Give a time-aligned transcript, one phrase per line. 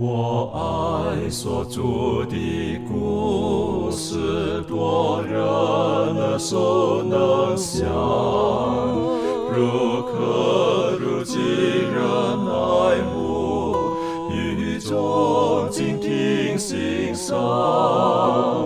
[0.00, 7.84] 我爱所著的故事，多人耳熟能详，
[9.52, 12.00] 如可如今人
[12.46, 13.74] 爱慕，
[14.30, 17.36] 语中静听欣赏，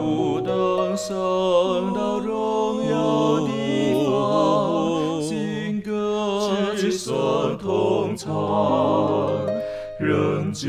[0.05, 8.30] 不等升到荣耀地方，新歌之声同唱。
[9.99, 10.69] 仍旧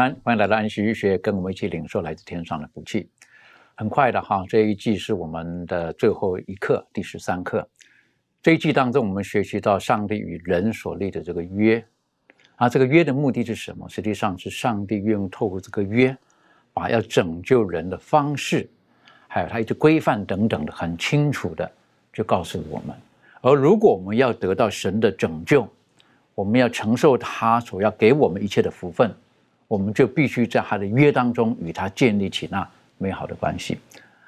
[0.00, 3.10] 安，欢迎来到安息医学，跟我们一起领受来自天上的福气。
[3.74, 7.68] 很快的哈，这一季是我们的最后一课，第十三课。
[8.42, 11.84] 这一季当中，我们学习到上帝与人所立的这个约，
[12.56, 13.86] 啊，这个约的目的是什么？
[13.90, 16.16] 实际上是上帝愿意透过这个约，
[16.72, 18.66] 把要拯救人的方式，
[19.28, 21.70] 还有他一些规范等等的，很清楚的
[22.10, 22.96] 就告诉我们。
[23.42, 25.68] 而如果我们要得到神的拯救，
[26.34, 29.14] 我们要承受他所要给我们一切的福分，
[29.70, 32.68] 我们就必须在他的约当中与他建立起那
[32.98, 33.78] 美好的关系。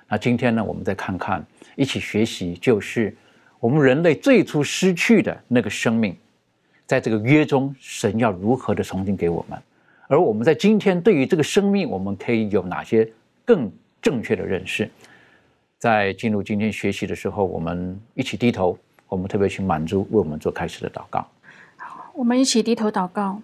[0.09, 3.13] 那今天呢，我们再看看，一起学习，就是
[3.59, 6.17] 我们人类最初失去的那个生命，
[6.87, 9.61] 在这个约中，神要如何的重新给我们，
[10.07, 13.11] 而我们在今天对于这个生命，我们可以有哪些
[13.45, 13.69] 更
[14.01, 14.89] 正确的认识？
[15.77, 21.27] 在进入今天学习的时候，我们一起低头，我们特别去满足为我们做开始的祷告。
[22.15, 23.43] 我们一起低头祷告，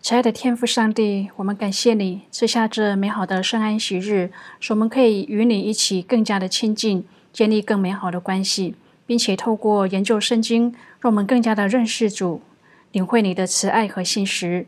[0.00, 12.40] 亲爱的天父上帝，我们感谢你赐下这美好的圣安息日，使我们可以与你一起更加的亲近，建立更美好的关系，并且透过研究圣经，让我们更加的认识主，
[12.92, 14.66] 领会你的慈爱和信实。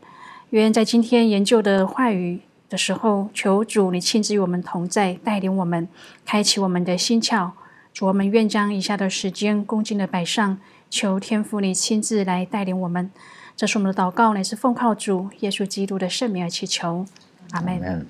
[0.51, 5.87] 愿在今天研究的话语的时候，求主你亲自与我们同在，带领我们，
[6.25, 7.51] 开启我们的心窍。
[7.93, 10.59] 主，我们愿将以下的时间恭敬的摆上。
[10.89, 13.09] 求天父你亲自来带领我们，
[13.61, 17.05] 这是我们的祷告，乃是奉靠主耶稣基督的圣名而祈求，
[17.51, 18.07] 阿门。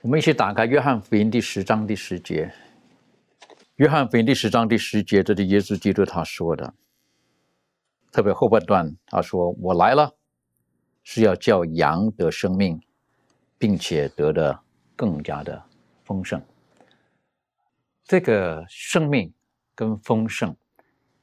[0.00, 2.54] 我们一起打开约翰福音第十章第十节。
[3.74, 6.72] 约翰福音第十章第十节，这是耶稣基督他说的，
[8.12, 10.14] 特别后半段他说：“我来了，
[11.02, 12.80] 是要叫羊得生命，
[13.58, 14.56] 并且得的
[14.94, 15.60] 更加的
[16.04, 16.40] 丰盛。”
[18.06, 19.34] 这个生命
[19.74, 20.54] 跟丰盛。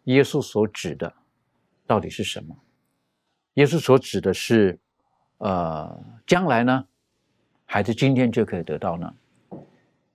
[0.04, 1.14] 耶稣所指的
[1.88, 2.54] 到底是什么？
[3.56, 4.80] 耶稣所指的是，
[5.40, 6.86] 呃，将来呢，
[7.66, 9.14] 还是今天就可以得到呢？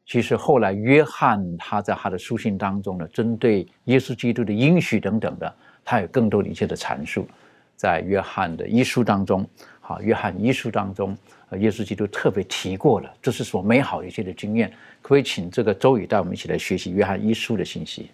[0.07, 5.55] 其实后来约翰他在他的书信当中呢，针对耶稣基督的应许等等的，
[5.85, 7.29] 他有更多的一些的阐述，
[7.75, 9.45] 在约翰的一书当中，
[9.81, 11.17] 好，约翰一书当中，
[11.51, 14.71] 呃耶稣基督特别提过了，这是所美好一些的经验。
[15.03, 18.11] 可不可以请这个周宇带我们一起来学习约翰一书的信息？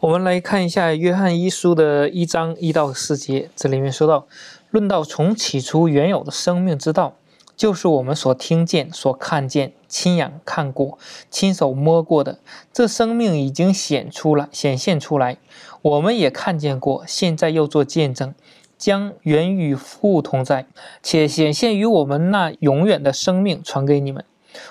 [0.00, 4.26] 我们来看一下《约翰一书》的一章一到四节，这里面说到
[4.70, 7.14] ：“论到从起初原有的生命之道，
[7.56, 10.98] 就是我们所听见、所看见、亲眼看过、
[11.30, 12.38] 亲手摸过的。
[12.72, 15.38] 这生命已经显出来、显现出来，
[15.80, 18.34] 我们也看见过，现在又做见证，
[18.76, 20.66] 将原与父同在，
[21.02, 24.24] 且显现于我们那永远的生命传给你们。”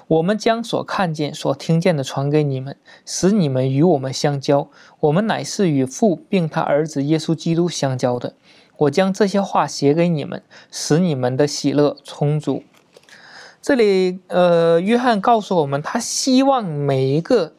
[0.07, 4.69] 我们将所看见、所听见的传给你们，使你们与我们相交。
[4.99, 8.35] 我们乃是与父并他儿子耶稣基督相交的。
[8.77, 12.63] 我将这些话写给你们，使你们的喜乐充足。
[13.61, 17.53] 这里，呃，约翰告诉我们，他希望每一个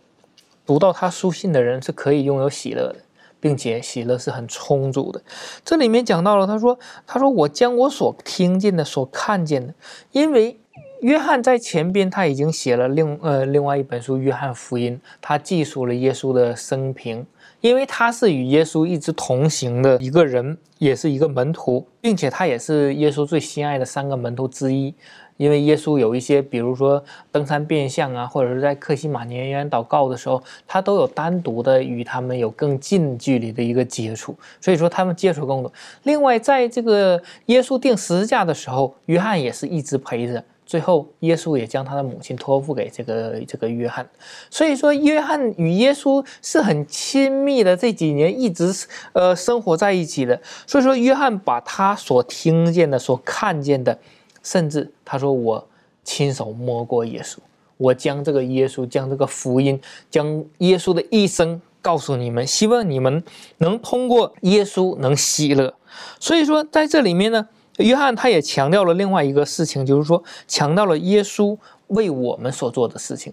[0.66, 2.96] 读到他书信的人是可以拥有喜乐的，
[3.40, 5.22] 并且喜乐是很充足的。
[5.64, 9.74] 这里面讲到了，他说：“他说我将我所听见的、所看见的，
[10.12, 10.58] 因为。”
[11.04, 17.26] 约翰在前边他已经写了另呃另外一本书《约翰福音》，他记述了耶稣的生平，
[17.60, 24.94] 因为他是与耶稣一直同行的一个人，也是一个门徒，并且他也是耶稣最心爱的三个门徒之一。
[25.36, 35.70] 因为耶稣有一些，比如说登山变相啊，或者是在克西马尼园祷告的时候，他都有单独的与他们有更近距离的一个接触，所以说他们接触更多。
[36.04, 40.42] 另外，在这个耶稣定十字架的时候，约翰也是一直陪着。
[40.66, 44.08] 最后，耶稣也将他的母亲托付给这个这个约翰，
[44.48, 48.72] 所以说约翰与耶稣是很亲密的，这几年一直
[49.12, 50.40] 呃生活在一起的。
[50.66, 53.98] 所以说，约翰把他所听见的、所看见的，
[54.42, 55.68] 甚至他说我
[56.02, 57.36] 亲手摸过耶稣，
[57.76, 59.78] 我将这个耶稣、将这个福音、
[60.10, 63.22] 将耶稣的一生告诉你们，希望你们
[63.58, 65.74] 能通过耶稣能喜乐。
[66.18, 67.48] 所以说，在这里面呢。
[67.78, 73.32] 约翰他也强调了另外一个事情，就是说强调了耶稣为我们所做的事情，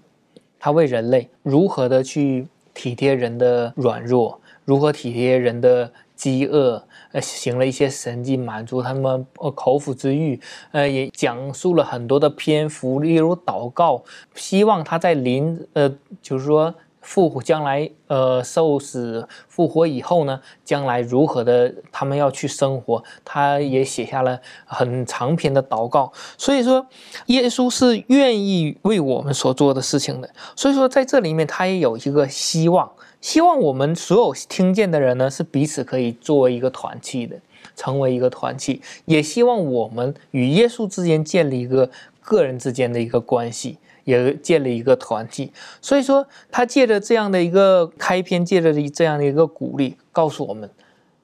[0.59, 10.39] 他为人类如何的去体贴人的软弱，如何体贴人的饥饿，呃，行了一些神迹满足他们呃口腹之欲，
[10.71, 14.03] 呃，也讲述了很多的篇幅，例如祷告，
[14.33, 16.73] 希望他在临呃，就是说。
[17.01, 26.13] 复活将来，呃，受死复活以后呢，将来如何的，他们要去生活，他也写下了很长篇的祷告。
[26.37, 26.85] 所以说，
[27.25, 30.29] 耶稣是愿意为我们所做的事情的。
[30.55, 37.35] 所以说，在这里面，他也有一个希望，希望我们所有听见的人呢，是彼此可以作为一个团契的，
[37.75, 41.89] 成为一个团契，也希望我们与耶稣之间建立一个
[42.21, 43.79] 个人之间的一个关系。
[44.03, 45.51] 也建立一个团体，
[45.81, 50.69] 所以说他借着这样的一个开篇，借着这样的一个鼓励，告诉我们，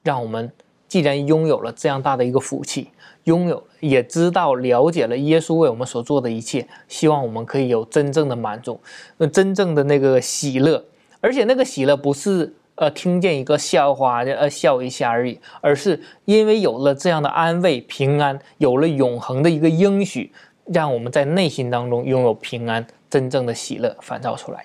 [0.02, 0.50] 让我们
[0.86, 2.88] 既然拥有了这样大的一个福气，
[3.24, 8.80] 拥有也知道了解了耶稣为我们所做的一切，希望我们可以有真正的满足，
[9.16, 10.84] 那真正的那个喜乐，
[11.20, 20.32] 而且那个喜乐不是呃听见一个笑话呃笑一下而已，而是因为有了这样的安慰平安，有了永恒的一个应许。
[20.72, 24.64] 让我们在内心当中拥有平安，真正的喜乐反照出来。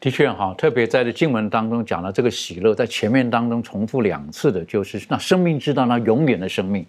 [0.00, 6.86] 的确哈，特别在这经文当中讲了这个喜乐，在前面当中重复两次的，就是那生命之道，那永远的生命，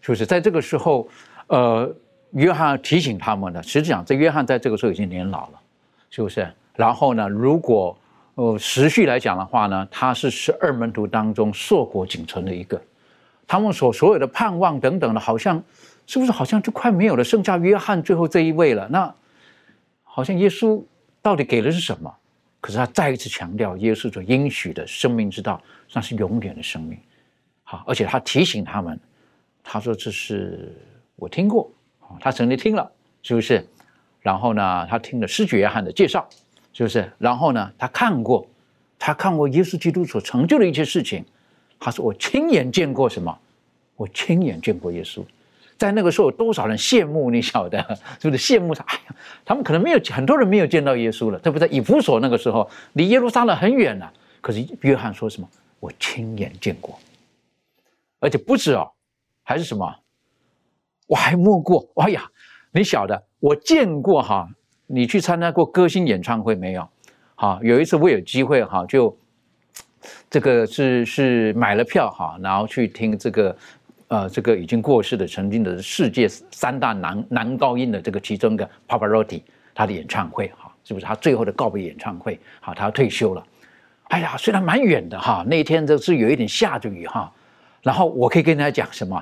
[0.00, 1.08] 就是在这个时候，
[1.48, 1.92] 呃，
[2.30, 3.60] 约翰提醒他们的。
[3.62, 5.60] 实际上，这约翰在这个时候已经年老了，
[6.10, 6.46] 是不是？
[6.76, 7.96] 然后呢，如果
[8.36, 12.80] 呃时序来讲的话呢，他是十二门徒当中硕果仅存的一个，
[13.48, 15.60] 他们所所有的盼望等等的，好像。
[16.06, 17.24] 是不是好像就快没有了？
[17.24, 18.88] 剩下约翰最后这一位了。
[18.88, 19.14] 那
[20.02, 20.82] 好像耶稣
[21.22, 22.14] 到底给的是什么？
[22.60, 25.60] 可是他再一次强调，耶稣所应许的生命之道，
[25.92, 26.98] 那是永远的生命。
[27.62, 28.98] 好，而且他提醒他们，
[29.62, 30.74] 他说：“这是
[31.16, 31.70] 我听过，
[32.20, 32.90] 他曾经听了，
[33.22, 33.66] 是不是？
[34.20, 36.26] 然后呢，他听了施主约翰的介绍，
[36.72, 37.10] 是不是？
[37.18, 38.46] 然后呢，他看过，
[38.98, 41.24] 他看过耶稣基督所成就的一切事情。
[41.78, 43.38] 他说：我亲眼见过什么？
[43.96, 45.22] 我亲眼见过耶稣。”
[45.76, 47.30] 在那个时候，有多少人羡慕？
[47.30, 47.78] 你晓得
[48.20, 48.84] 是不是羡慕他？
[48.84, 51.66] 哎呀，他们可能没有很多人没有见到耶稣了，对不在？
[51.66, 55.48] 以弗所那个时候离耶路撒冷很远了，可是约翰说什么？
[55.80, 56.98] 我亲眼见过，
[58.20, 58.90] 而且不止哦，
[59.42, 59.94] 还是什么？
[61.06, 61.86] 我还摸过。
[61.96, 62.26] 哎呀，
[62.72, 64.48] 你晓得，我见过哈。
[64.86, 66.88] 你去参加过歌星演唱会没有？
[67.34, 69.14] 哈，有一次我有机会哈，就
[70.30, 73.56] 这个是是买了票哈，然后去听这个。
[74.14, 79.42] 呃，这个已经过世的，曾经的世界三大男男高音的这个其中一个 Pavarotti，
[79.74, 82.38] 他的演唱会哈，是不是他最后的告别演唱会？
[82.60, 83.44] 好，他要退休了。
[84.04, 87.32] 哎呀，虽然蛮远的哈，那一天就是有一点下着雨哈，
[87.82, 89.20] 然后我可以跟大家讲什么？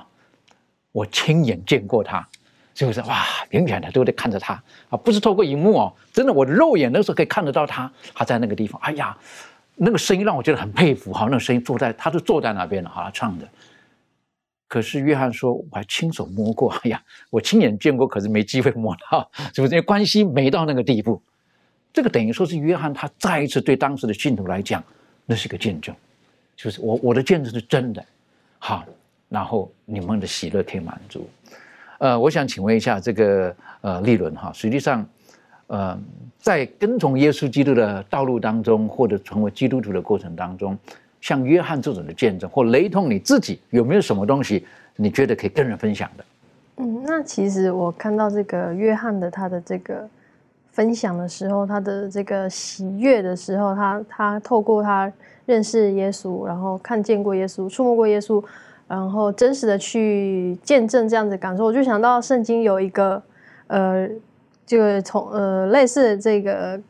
[0.92, 2.28] 我亲眼见过他，
[2.74, 3.00] 是不是？
[3.00, 8.78] 哇，远远的都在看着他啊，不是透过荧幕哦，真的，我的肉眼那时候可以看得到他，他在那个地方。
[8.82, 9.16] 哎呀，
[9.76, 13.48] 那个声音让我觉得很佩服哈，那个声音坐在，他是坐在那边的哈，唱的。
[14.72, 19.82] 可是约翰说：“我还亲手摸过，哎呀， 我亲眼见过，可是没机会摸到， 是不是？
[19.82, 21.20] 关系没到那个地步。
[21.92, 24.82] 这个等于说是约翰他再一次对当时的信徒来讲，
[25.26, 25.94] 那是个见证，
[26.56, 28.02] 就是我我的见证是真的。
[28.58, 28.82] 好，
[29.28, 31.28] 然后你们的喜乐可以满足。
[31.98, 35.06] 呃，我想请问一下这个呃利伦哈，实际上，
[35.66, 36.00] 呃，
[36.38, 40.74] 在跟从耶稣基督的道路当中，或者成为基督徒的过程当中。”
[41.22, 46.24] 像约翰这种的见证，或雷同你自己有没有什么东西，你觉得可以跟人分享的？
[46.78, 50.06] 嗯，那其实我看到这个约翰的他的这个
[50.72, 55.10] 分享的时候，他的这个喜悦的时候，他他透过他
[55.46, 58.42] 认识耶稣，然后看见过耶稣，触摸过耶稣，
[58.88, 63.22] 然后真实的去见证这样子感受，我就想到圣经有一个
[63.68, 64.08] 呃，
[64.66, 66.80] 这个从呃类似的这个。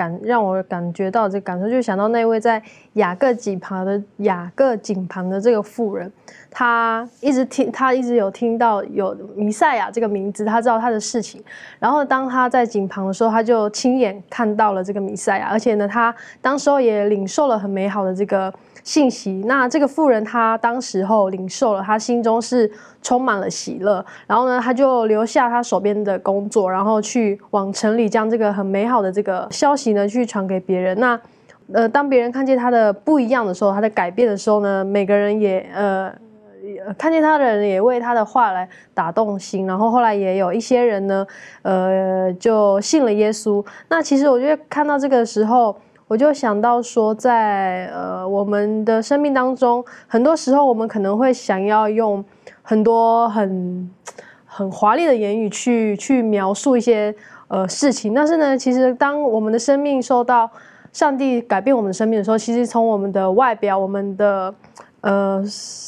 [0.00, 2.62] 感让我感觉到这感受，就想到那位在
[2.94, 6.10] 雅各井旁的雅各井旁的这个妇人，
[6.50, 11.44] 她一直听，她一直有听到有弥赛亚这个名字，她知道他的事情。
[11.78, 18.50] 然后当她在井旁的时候，她就亲眼看到了这个弥赛亚，而且呢，她当时候也领受了很美好的这个
[18.82, 19.42] 信息。
[19.46, 22.70] 那这个妇人她当时候领受了，她心中是
[23.02, 24.04] 充满了喜乐。
[24.26, 30.98] 然后呢，她就留下她手边的工作，然后去往城里将这个很美好的这个消息呢去传给别人。
[31.00, 31.20] 那
[31.72, 36.12] 呃，当别人看见她的不一样的时候，她的改变的时候呢，每个人也呃。
[36.98, 41.26] 看见他的人也为他的话来打动心，然后后来也有一些人呢，
[41.62, 43.64] 呃，就信了耶稣。
[43.88, 45.74] 那其实我觉得看到这个时候，
[46.10, 52.24] 我就想到说，在呃我们的生命当中，很多时候我们可能会想要用
[52.62, 53.88] 很多很
[54.44, 57.14] 很华丽的言语去去描述一些
[57.46, 60.50] 呃事情，但是呢，其实当我们的生命受到
[60.92, 64.52] 上帝改变我们的生命的时候，其实从我们的外表，我们的。
[65.02, 65.42] 呃，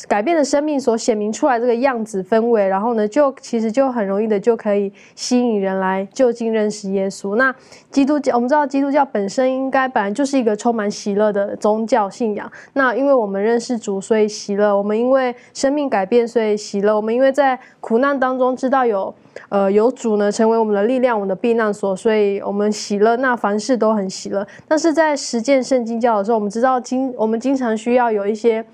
[0.09, 7.37] 改变的生命所显明出来这个样子氛围，然后呢，就其实就很容易的就可以吸引人来就近认识耶稣。
[7.37, 7.55] 那
[7.91, 12.51] 基督教，我们知道基督教本身应该本来就是一个充满喜乐的宗教信仰。
[12.73, 19.15] 那因为我们认识主，所以喜乐；我们因为生命改变，所以喜乐；我们因为在苦难当中知道有
[19.51, 23.15] 呃有主呢，成为我们的力量，我们的避难所，所以我们喜乐。
[23.19, 24.47] 那凡事都很喜乐。
[24.67, 28.65] 但是在实践圣经教的时候，我们知道经我们经常需要有一些。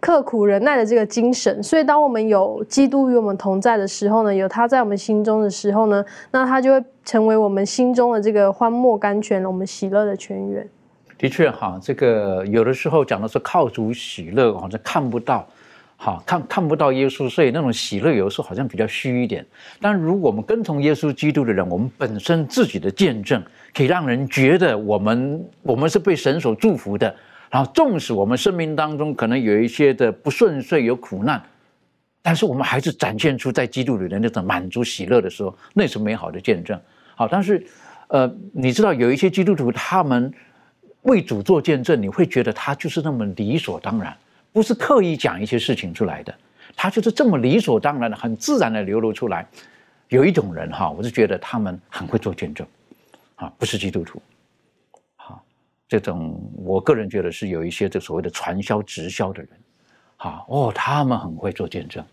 [0.00, 10.66] 刻苦忍耐的这个精神，所以当我们有基督与我们同在的时候呢，有他在我们心中的时候呢，那他就会成为我们心中的这个欢莫甘泉，我们喜乐的泉源。
[11.18, 15.44] 的确哈，这个有的时候讲的是靠主喜乐，好像看不到，
[15.96, 19.44] 好看看不到耶稣，所以那种喜乐有时候好像比较虚一点。
[19.80, 23.42] 但如果我们跟从耶稣基督的人，我们本身自己的见证，
[23.74, 27.12] 可以让人觉得我们我们是被神所祝福的。
[27.50, 31.42] 然后，纵使我们生命当中可能有一些的不顺遂、有苦难，
[32.20, 36.78] 但是我们还是展现出在基督里的那种满足、喜乐的时候，那是美好的见证。
[37.14, 37.66] 好，但是，
[38.08, 40.32] 呃，你知道有一些基督徒，他们
[41.02, 44.14] 为主做见证，你会觉得他就是那么理所当然，
[44.52, 46.34] 不是刻意讲一些事情出来的，
[46.76, 49.46] 他就是这么理所当然的、很自然的流露出来。
[50.10, 52.66] 有一种人哈，我是觉得他们很会做见证，
[53.36, 54.20] 啊，不是基督徒。
[55.88, 59.48] 这种我个人觉得是有一些这所谓的传销直销的人，
[60.16, 62.04] 好哦，他们很会做见证，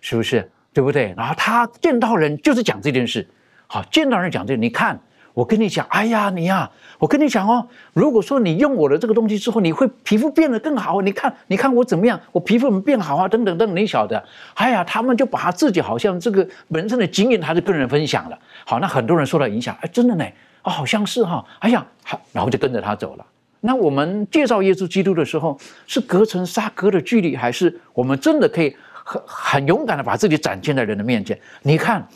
[0.00, 0.50] 是不是？
[0.72, 1.12] 对不对？
[1.16, 3.28] 然后他见到人就是讲这件事，
[3.66, 5.00] 好，见到人讲这，你看，
[5.34, 13.26] 我跟你讲，哎呀，你呀，我跟你讲哦，如果说你用我的这个东西之后，你会皮肤变得更好，你看，你看我怎么样，我皮肤怎么变好啊？
[13.26, 14.24] 等等等，你晓得？
[14.54, 18.38] 哎呀，他们就把自己好像这个人生的经验，他就跟人分享了。
[18.64, 20.24] 好，那很多人受到影响，哎，真的呢。
[20.62, 23.26] 哦，好像是哈，哎呀，好，然后就跟着他走了。
[23.60, 28.74] 那我们介绍耶稣基督的时候，是隔层纱隔的距离，还是我们真的可以
[29.04, 31.38] 很很勇敢的把自己展现在人的面前？
[31.62, 32.06] 你看，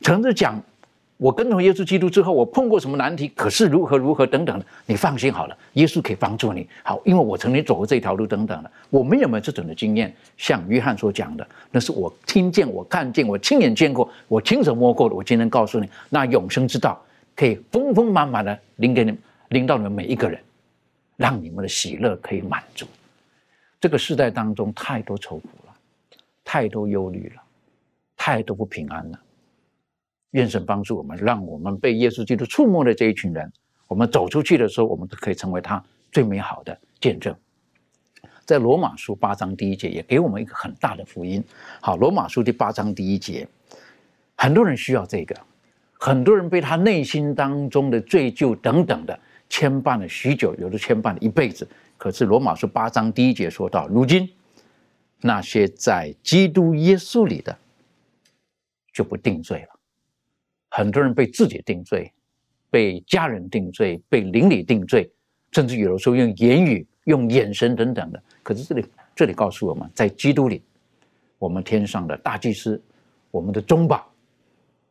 [0.00, 0.60] 诚着讲，
[1.16, 6.64] 我跟从耶稣基督之后，我碰过什么难题，可是如何如何等等的，你放心好了，耶稣可以帮助你。
[6.84, 8.70] 好，因为我曾经走过这条路等等的。
[8.90, 10.14] 我们有没有这种的经验？
[10.36, 15.14] 像约翰所讲的，那是我听见、我看见、我亲眼见过、我亲手摸过的。
[15.16, 17.00] 我今天告诉你，那永生之道。
[17.34, 20.40] 可以丰丰满满的领给你们，领到你们每一个人，
[21.16, 22.86] 让你们的喜乐可以满足。
[23.80, 25.74] 这个时代当中太多愁苦了，
[26.44, 27.42] 太多忧虑了，
[28.16, 29.20] 太多不平安了。
[30.30, 33.52] 愿神帮助我们，让我们被耶稣基督触摸的这一群人，
[33.86, 37.34] 我们走出去的时候，我们都可以成为他最美好的见证。
[38.44, 41.42] 在罗马书八章第一节也给我们一个很大的福音。
[41.80, 43.46] 好，罗马书第八章第一节，
[44.36, 45.34] 很多人需要这个。
[46.04, 49.18] 很多人被他内心当中的罪疚等等的
[49.48, 51.66] 牵绊了许久，有的牵绊了一辈子。
[51.96, 54.28] 可是罗马书八章第一节说到，如今
[55.22, 57.56] 那些在基督耶稣里的
[58.92, 59.68] 就不定罪了。
[60.68, 62.12] 很多人被自己定罪，
[62.68, 65.10] 被家人定罪，被邻里定罪，
[65.52, 68.22] 甚至有的时候用言语、用眼神等等的。
[68.42, 68.84] 可是这里
[69.16, 70.62] 这里告诉我们，在基督里，
[71.38, 72.78] 我们天上的大祭司，
[73.30, 74.06] 我们的中保。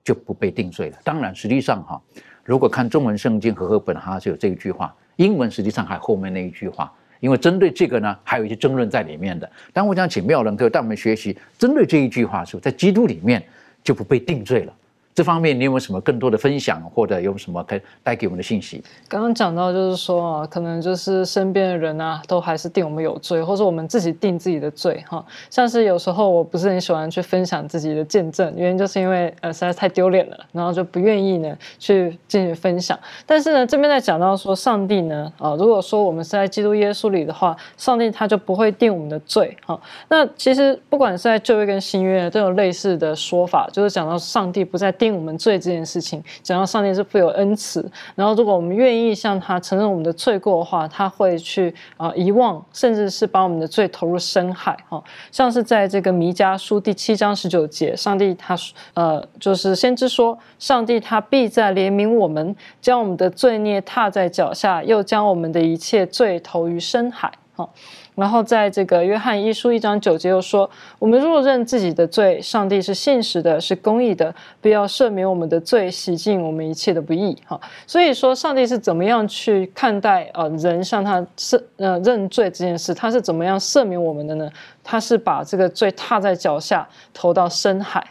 [0.03, 0.97] 就不被定罪了。
[1.03, 2.01] 当然，实际上哈，
[2.43, 6.91] 如果看中文圣经和合本，哈是有这一句话；英文实际上还后面那一句话。
[7.19, 9.49] 因为针对这个呢，还有一些争论在里面的。
[9.71, 13.41] 但我想请妙人哥带我们学习，针对这一句话的时候，在基督里面
[13.81, 14.73] 就不被定罪了。
[15.15, 18.83] 这方面你有没有什么更多的分享，或者有什么可以带给我们的信息？
[19.07, 25.23] 刚刚讲到就是说啊，可能就是身边的人啊，都还是定我们有罪，或者我们自己定自己的罪哈。
[25.51, 32.97] 像是有时候我不是很喜欢去分享自己的见证，原因就是因为呃实在太丢脸了，然后就不愿意呢去进行分享。
[33.27, 39.79] 但是呢，这边在讲到说上帝呢啊，如果说我们是在基督耶稣里的话，上帝他就不会定我们的罪哈。
[40.09, 44.91] 那其实不管是在旧约跟新约都有类似的说法，就是讲到上帝不再。
[45.03, 55.03] 定我们罪这件事情，讲到上帝是富有恩慈，然后如果我们愿意向他承认我们的罪过的话，他会去啊遗忘，甚至是把我们的罪投入深海哈。
[55.29, 58.55] 像是在这个弥迦书第七章十九节，上帝他
[58.93, 67.69] 呃就是先知说，上帝他必在怜悯我们，将我们的罪孽踏在脚下，又将我们的一切罪投于深海哈。
[68.15, 82.93] 然后在这个约翰一书一章九节又说：“我们若认自己的罪，上帝是信实的，是公义的，必要赦免我们的罪，洗净我们一切的不义。”哈，所以说上帝是怎么样去看待呃人向他赦呃认罪这件事？
[82.93, 84.49] 他是怎么样赦免我们的呢？
[84.83, 88.05] 他是把这个罪踏在脚下，投到深海。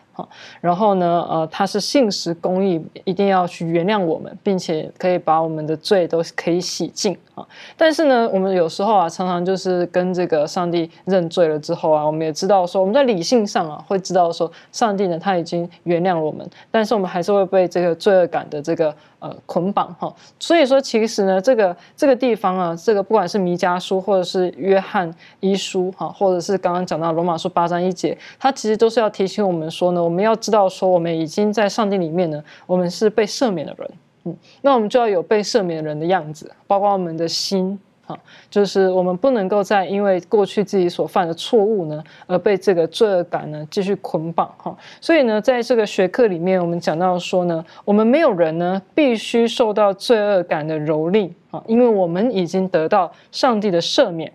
[0.61, 7.47] 然后呢，呃，他是信实公义，一定要去原谅我们，并且可以把我们的罪都可以洗净啊。
[7.77, 18.95] 但是呢，我们有时候啊，常常就是跟这个上帝认罪了之后啊，我们也知道说，我们在理性上啊，会知道说，上帝呢他已经原谅我们，但是我们还是会被这个罪恶感的这个。
[19.23, 33.91] 呃，捆绑哈，所以说其实呢，这个这个地方啊，这个不管是弥迦书或者是约翰一书哈，或者是刚刚讲到罗马书八章一节，它其实都是要提醒我们说呢，我们要知道说，我们已经在上帝里面呢，我们是被赦免的人，
[34.25, 37.79] 嗯，那我们就要有被赦免的人的样子，包括我们的心。
[38.07, 38.19] 啊，
[38.51, 44.77] 就是我们不能够再因为过去自己所犯的错误呢，而被这个罪恶感呢继续捆绑哈。
[45.01, 54.33] 所以呢，在这个学科里面，我们讲到说呢，我们没有人呢必须受到罪恶感的蹂躏啊，因为我们已经得到上帝的赦免。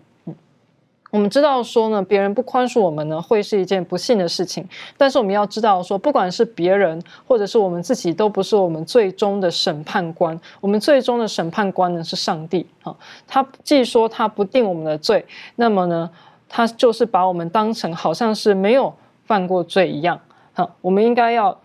[1.10, 4.66] 我们知道说呢，别人不宽恕我们呢，会是一件不幸的事情。
[4.96, 10.38] 但是我们要知道说，不管是别人或者是我们自己，都不是我们最终的审判官。
[10.60, 12.94] 我们最终的审判官呢是上帝啊。
[13.26, 15.24] 他既说他不定我们的罪，
[15.56, 16.10] 那么呢，
[16.48, 20.20] 他就是把我们当成好像是没有犯过罪一样。
[20.52, 21.58] 好，我们应该要。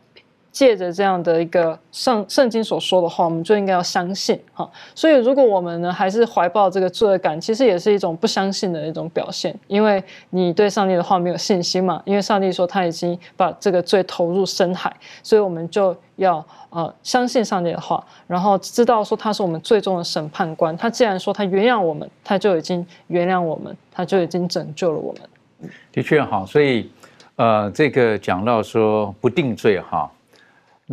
[0.53, 4.69] 借着这样的一个圣圣经所说的话，我们就应该要相信哈。
[4.93, 12.00] 所以，如果我们呢还是怀抱这个罪恶感，其实也是一种不相信的一种表现，因为你对上帝的话没有信心嘛。
[12.05, 20.77] 因为上帝说他已经把这个罪投入深海，所以我们就要呃相信上帝的话，然后知道说他是我们最终的审判官。
[20.77, 25.72] 他既然说他原谅我们，他就已经原谅我们，他就已经拯救了我们。
[25.91, 26.91] 的确哈，所以
[27.38, 30.12] 呃，这个讲到说不定罪哈。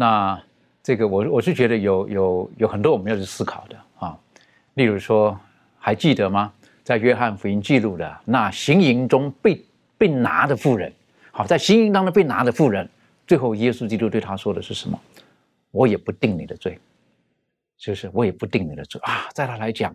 [0.01, 0.43] 那
[0.83, 4.19] 这个我我是觉得有有有很多我们要去思考的啊，
[4.73, 5.39] 例如说
[5.79, 6.51] 还记得吗？
[6.83, 9.63] 在约翰福音记录的那行营中被
[9.99, 10.91] 被拿的妇人，
[11.31, 12.89] 好，在行营当中被拿的妇人，
[13.27, 14.99] 最后耶稣基督对他说的是什么？
[15.71, 16.79] 我也不定你的罪，
[17.77, 19.95] 就是我也不定你的罪啊，在他来讲，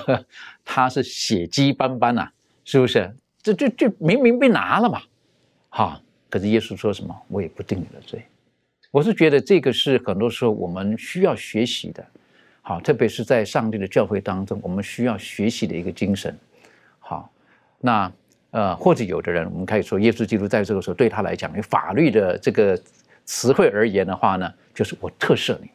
[0.64, 2.26] 他是血迹斑斑呐，
[2.64, 3.14] 是不是？
[3.42, 5.02] 这这这明明被拿了嘛，
[5.68, 7.14] 哈，可是耶稣说什么？
[7.28, 8.24] 我也不定你的罪。
[8.94, 12.06] 我是觉得这个是很多时候我们需要学习的，
[12.62, 16.38] 好，特别是在上帝的教会当中，我们需要学习的一个精神。
[17.00, 17.28] 好，
[17.80, 18.12] 那
[18.52, 22.80] 呃，或者有的人，我们可以说，耶稣基督在这个时候对他来讲，用法律的这个
[23.24, 25.68] 词汇而言的话呢，就是我特赦你，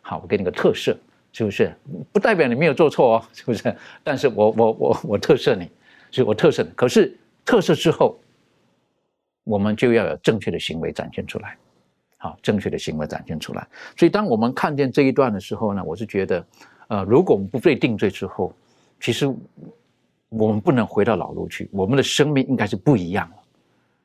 [0.00, 0.96] 好，我给你个特赦，
[1.32, 1.72] 是不是？
[2.10, 3.72] 不代表你没有做错哦，是不是？
[4.02, 5.70] 但是我我我我特赦你，
[6.10, 6.70] 所以我特赦你。
[6.74, 8.18] 可是特赦之后，
[9.44, 11.56] 我们就要有正确的行为展现出来。
[12.18, 13.66] 好，正确的行为展现出来。
[13.96, 16.44] 所以，当我们看见这一段的时候呢，我是觉得，
[16.88, 18.52] 呃，如果我们不被定罪之后，
[19.00, 19.32] 其实
[20.28, 21.68] 我们不能回到老路去。
[21.70, 23.36] 我们的生命应该是不一样的，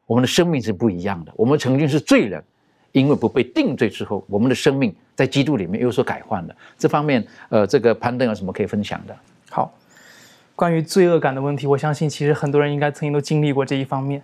[0.06, 1.34] 我们的生命是不一样的。
[1.36, 2.44] 我们曾经是罪人，
[2.92, 6.56] 因为不被定罪之后，我们的生命在基督里面有所改换的。
[6.78, 9.18] 这方面，呃，这个攀登有什么可以分享的？
[9.50, 9.74] 好，
[10.56, 14.22] 关于罪恶感的问题，我相信其实很多人应该曾经都经历过这一方面。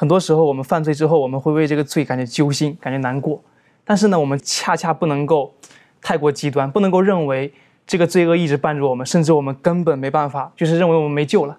[0.00, 3.38] 很多时候，我们犯罪之后，我们会为这个罪感觉揪心，感觉难过。
[3.84, 5.54] 但是呢，我们恰恰不能够
[6.00, 7.52] 太过极端，不能够认为
[7.86, 11.54] 这个罪恶一直伴着我们，甚至我们根本没办法，就是认为我们没救了。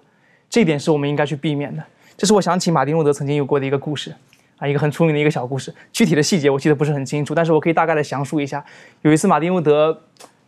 [0.50, 1.84] 这一点是我们应该去避免的。
[2.16, 4.12] 这是我想起马丁路德曾经有过的一个故事，
[4.58, 5.72] 啊，一个很出名的一个小故事。
[5.92, 8.64] 具体的细节我记得不是很清楚，但是我可以大概的详述一下。
[9.02, 9.96] 有一次，马丁路德，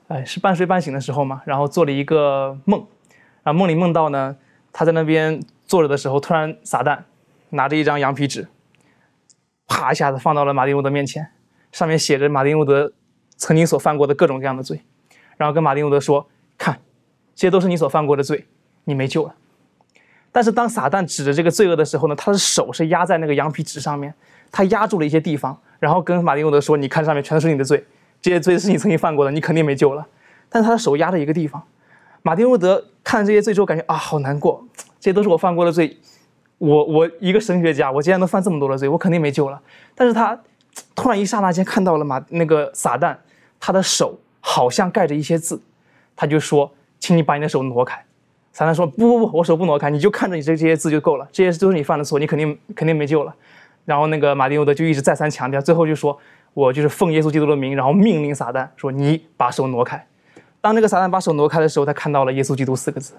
[0.08, 2.84] 哎，是半睡半醒的时候嘛，然后做了一个梦，
[3.44, 4.34] 啊，梦里梦到呢，
[4.72, 6.98] 他在那边坐着的时候，突然撒旦。
[7.54, 8.48] 拿着一张羊皮纸，
[9.66, 11.28] 啪一下子放到了马丁路德面前，
[11.72, 12.92] 上面写着马丁路德
[13.36, 14.82] 曾经所犯过的各种各样的罪，
[15.36, 16.80] 然后跟马丁路德说：“看，
[17.34, 18.46] 这些都是你所犯过的罪，
[18.84, 19.34] 你没救了。”
[20.32, 24.12] 但是当撒旦指着这个罪恶的时候呢，他的手是压在那个羊皮纸上面，
[24.50, 27.84] 他压住了一些地方，然后跟马丁路德说：“你看上面全都是你的罪，
[28.20, 30.04] 这些罪是你曾经犯过的，你肯定没救了。”
[30.50, 31.62] 但他的手压着一个地方，
[32.22, 34.66] 马丁路德看这些罪之后，感觉啊，好难过，
[34.98, 35.96] 这些都是我犯过的罪。
[36.64, 39.60] 我我一个神学家，我既然能犯这么多的罪，我肯定没救了。
[39.94, 40.38] 但是他
[40.94, 43.14] 突然一刹那间看到了马那个撒旦，
[43.60, 45.60] 他的手好像盖着一些字，
[46.16, 48.02] 他就说：“请你把你的手挪开。”
[48.52, 53.34] 撒旦说：“不不不，我手不挪开，你就看着你这这些字就够了，这些都是你犯的错，你肯定肯定没救了。”
[53.84, 56.18] 然后那个马丁路德就一直再三强调，最后就说
[56.54, 60.06] ：“我就是奉耶稣基督的名，然后命令撒旦说你把手挪开。”
[60.62, 63.12] 当那个撒旦把手挪开的时候，他看到了耶稣基督四个字。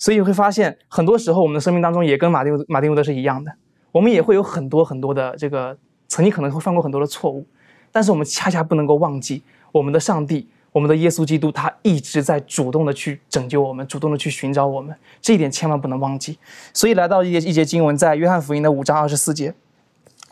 [0.00, 3.52] 所以你会发现，很多时候我们的生命当中也跟马丁马丁路德是一样的，
[3.92, 5.76] 我们也会有很多很多的这个
[6.08, 7.46] 曾经可能会犯过很多的错误，
[7.92, 16.38] 但是我们恰恰不能够忘记我们的上帝，我们的耶稣基督，他一直在主动的去拯救我们，主动的去寻找我们，这一点千万不能忘记。
[16.72, 19.54] 所以来到一节一节经文，在约翰福音的五章二十四节。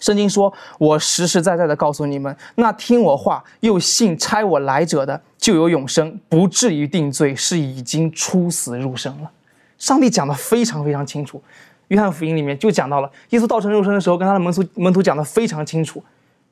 [0.00, 9.30] 圣经说：“我实实在在的告诉你们，那听我话又信差我来者的，就有永生，不至于定罪，是已经出死入生了。”
[9.78, 11.38] 上帝讲的非常非常清楚，
[11.88, 16.02] 《约翰福音》里面就讲到了，耶稣道成肉身的时候，跟他的门徒门徒讲的非常清楚：“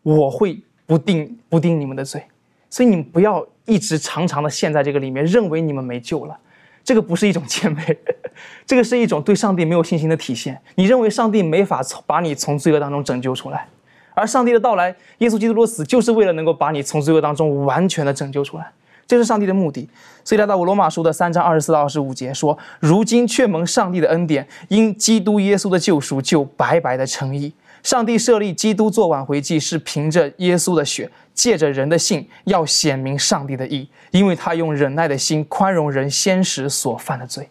[0.03, 2.23] 我会不定不定你们的罪，
[2.71, 6.39] 所以你们不要一直长长的陷在这个里面，认为你们没救了。”
[6.85, 7.97] 这个不是一种谦卑，
[8.65, 10.63] 这个是一种对上帝没有信心的体现。
[10.77, 13.67] 你认为上帝没法从把你从罪恶当中拯救出来，
[14.15, 18.71] 而上帝的到来，耶稣基督的死，就是为了能够把你从罪恶当中完全的拯救出来，
[19.07, 19.89] 这是上帝的目的。
[20.25, 27.53] 所以来到我罗马书的三章二十四到二十五节说：“如今却蒙上帝的恩典，因基督耶稣的救赎，就白白的称义。
[27.83, 37.47] 上帝设立基督做挽回祭，是凭着耶稣的血。”借着人的信，要显明上帝的义，因为他用忍耐的心宽容人先时所犯的罪，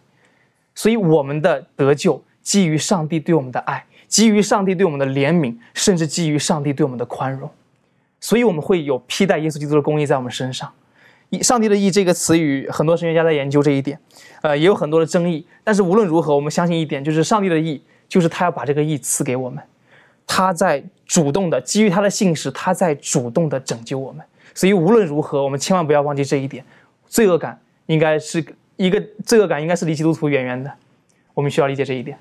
[0.73, 7.47] 所以我们的得救基于上帝对我们的爱，基于上帝对我们的怜悯，甚至基于上帝对我们的宽容，
[8.19, 10.73] 所以我们会有披戴耶稣基督的公义在我们身上。
[11.29, 13.99] 以上帝的义这个词语，很多神学家在研究这一点，
[14.41, 15.45] 呃，也有很多的争议。
[15.63, 19.61] 但是无论如何，我们相信一点，就是上帝的义，就是他要把这个义赐给我们。
[20.27, 24.23] 他在主动的基于他的信使，他在主动的拯救我们。
[24.53, 26.63] 所以无论如何，我们千万不要忘记这一点。
[27.07, 28.43] 罪恶感应该是
[28.77, 30.71] 一个罪恶感，应该是离基督徒远远的。
[31.33, 32.17] 我们需要理解这一点。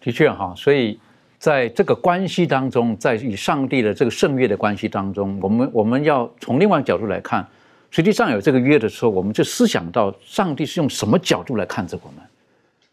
[0.00, 0.98] 的确哈，所以
[1.38, 7.46] 在这个关系当中，在与上帝的这个圣约的关系当中，我们我们要从另外一个角度来看。
[7.90, 12.22] 实际上有这个约的时候，我们就思想到上帝是用什么角度来看着我们？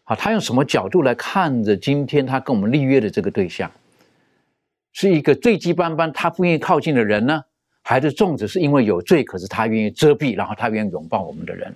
[0.04, 3.70] 好，他用什么角度来看着今天他跟我们立约的这个对象？
[4.92, 7.42] 是一个罪迹斑斑，他不愿意靠近的人呢，
[7.82, 11.74] 还是粽子是因为有罪，可是他愿意遮蔽，然后他愿意拥抱我们的人？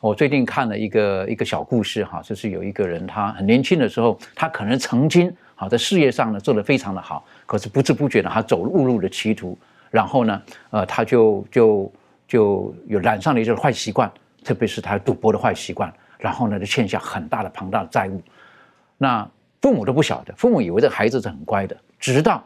[0.00, 9.56] 我最近看了一个一个小故事哈，就是有一个人，他很年轻的时候，他可能曾经好在事业上呢做得非常的好，可是不知不觉呢，他走误入了歧途，
[9.90, 11.92] 然后呢，呃，他就就
[12.30, 14.08] 就有染上了一些坏习惯，
[14.44, 18.22] 特别是他赌博的坏习惯，然后呢，就欠下很大的庞大的债务，
[18.96, 19.28] 那
[19.60, 22.40] 父母都不晓得，父母以为这孩子是很乖的，直到。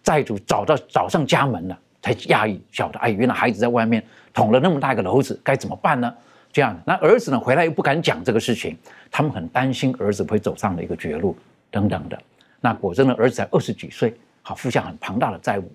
[0.00, 6.14] 债主找到找上家门了，才讶异晓得，哎，原来孩子在外面捅了那么大一个篓子，该怎么办呢？
[6.50, 8.78] 这样，那儿子呢回来又不敢讲这个事情，
[9.10, 11.36] 他们很担心儿子会走上了一个绝路
[11.70, 12.18] 等等的。
[12.60, 15.70] 那果真呢，儿子才二十几岁，好，负下很庞大的债务。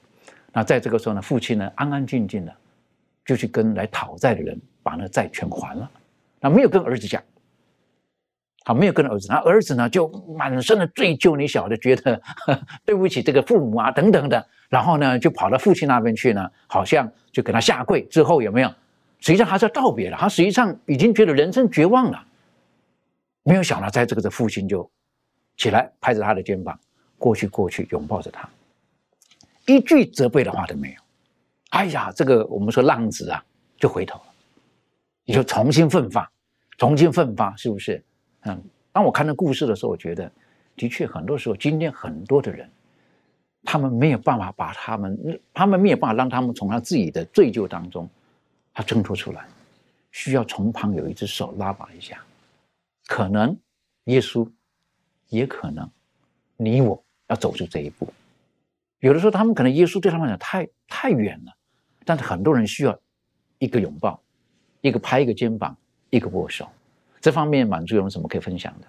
[0.51, 2.51] 那在这个时候呢，父亲呢安安静静的
[3.25, 5.89] 就去跟来讨债的人把那债全还了，
[6.39, 7.21] 那没有跟儿子讲。
[8.65, 10.07] 好，没有跟儿子，然后儿子呢就
[10.37, 12.21] 满身的罪疚，你晓得，觉得
[12.85, 18.03] 对不起这个父母啊，等等的，然后呢就跑到父亲那边去呢，好像就给他下跪。
[18.03, 18.69] 之后有没有？
[19.19, 22.25] 实际上还是要道别了，他实际上已经觉得人生绝望了。
[23.43, 24.89] 没有想到，在这个的父亲就
[25.57, 26.79] 起来拍着他的肩膀，
[27.17, 28.47] 过去过去拥抱着他，
[29.65, 31.02] 一句责备的话都没有。
[31.73, 33.43] 哎呀，这个我们说浪子啊，
[33.77, 34.25] 就回头了，
[35.25, 36.31] 你就重新奋发，
[36.77, 38.03] 重新奋发，是不是？
[38.41, 40.31] 嗯，当我看到故事的时候，我觉得，
[40.75, 42.69] 的确很多时候，今天很多的人，
[43.63, 48.07] 他们没有办法把他们，他们没有办法让他们从他自己的罪疚当中，
[48.71, 49.43] 他挣脱出来，
[50.11, 52.23] 需要从旁有一只手拉拔一下，
[53.07, 53.57] 可能
[54.03, 54.47] 耶稣，
[55.29, 55.89] 也可能
[56.55, 58.07] 你我要走出这一步。
[58.99, 61.53] 有的时候，他们可能耶稣对他们讲太太远了，
[62.05, 62.97] 但是很多人需要
[63.59, 64.19] 一个拥抱，
[64.81, 65.75] 一个拍一个肩膀，
[66.09, 66.67] 一个握手。
[67.21, 68.87] 这方面满足有什么可以分享的？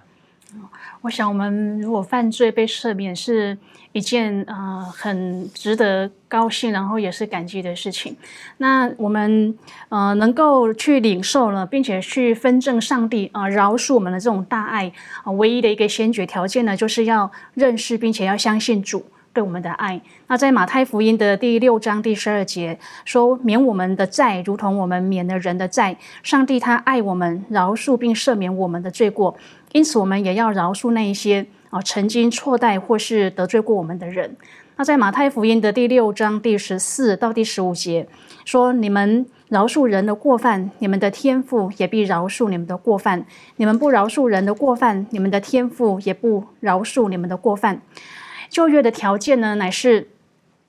[1.00, 3.58] 我想，我们如果犯罪被赦免，是
[3.90, 8.16] 一件呃很值得高兴，然后也是感激的事情。
[8.58, 9.56] 那我们
[9.88, 14.92] 呃能够去领受了，并且去分证上帝啊饶恕我们的这种大爱
[15.24, 19.04] 啊，唯一的一个先决条件呢，就是要认识并且要相信主。
[19.34, 25.96] 对我们的爱，那在马太福音的第六章第十二节说：“免我们的债，如同我们免了人的债。
[26.22, 29.36] 上帝他爱我们，饶恕并赦免我们的罪过，
[29.72, 34.36] 因此我们也要饶恕那一些啊曾经错待或是得罪过我们的人。
[34.76, 38.06] 那在马太福音的第六章第十四到第十五节
[38.44, 43.20] 说：“你们饶恕人的过犯，你们的天父也必饶恕你们的过犯；
[43.56, 47.82] 你们不饶恕人的过犯，你们的天父也不饶恕你们的过犯。”
[48.48, 50.08] 旧约的条件呢，乃是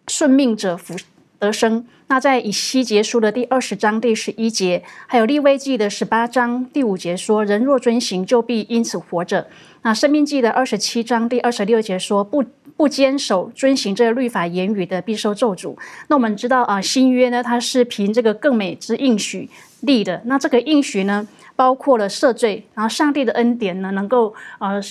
[0.07, 0.95] 顺命者福
[1.39, 1.85] 得生。
[2.07, 9.47] 那在以西结书的第二十章第十一节，还有立威记的十八章第五节说：“人若遵行，就必因此活着。”
[9.83, 12.43] 那生命记的二十七章第二十六节说：“不。”
[12.77, 15.77] 不坚守遵行这个律法言语的必受咒诅。
[16.09, 20.21] 那我们知道啊，新约呢，它是凭这个更美之应许立的。
[20.25, 24.81] 那这个应许呢，包括了赦罪，然后上帝的恩典呢，能够呃。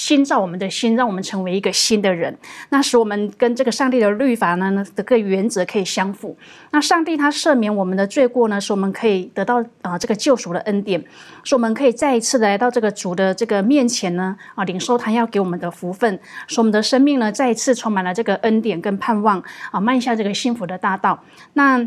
[0.00, 2.34] 新造我们的心，让我们成为一个新的人。
[2.70, 6.34] 那使我们跟这个上帝的律法呢的个原则可以相符。
[6.70, 11.04] 那上帝他赦免我们的罪过呢，使我们可以得到啊这个救赎的恩典，
[11.44, 21.22] 使我们可以再一次来到这个主的这个面前呢啊领受他要给我们的福分，使我们的生命呢再一次充满了这个恩典跟盼望啊迈向这个幸福的大道。
[21.52, 21.86] 那。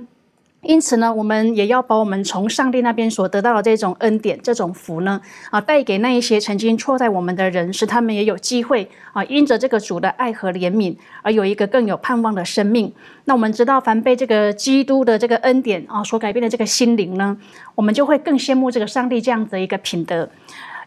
[0.64, 5.22] 因此呢，我们也要把我们从上帝那边所得到的这种恩典、这种福呢，
[5.52, 12.94] 啊，带给那一些曾经错在我们的人，使他们也有机会啊，因着这个主的爱和怜悯，而有一个更有盼望的生命。
[13.26, 17.38] 那我们知道，凡被这个基督的这个恩典啊所改变的这个心灵呢，
[17.76, 20.30] 我们就会更羡慕这个上帝这样子的一个品德。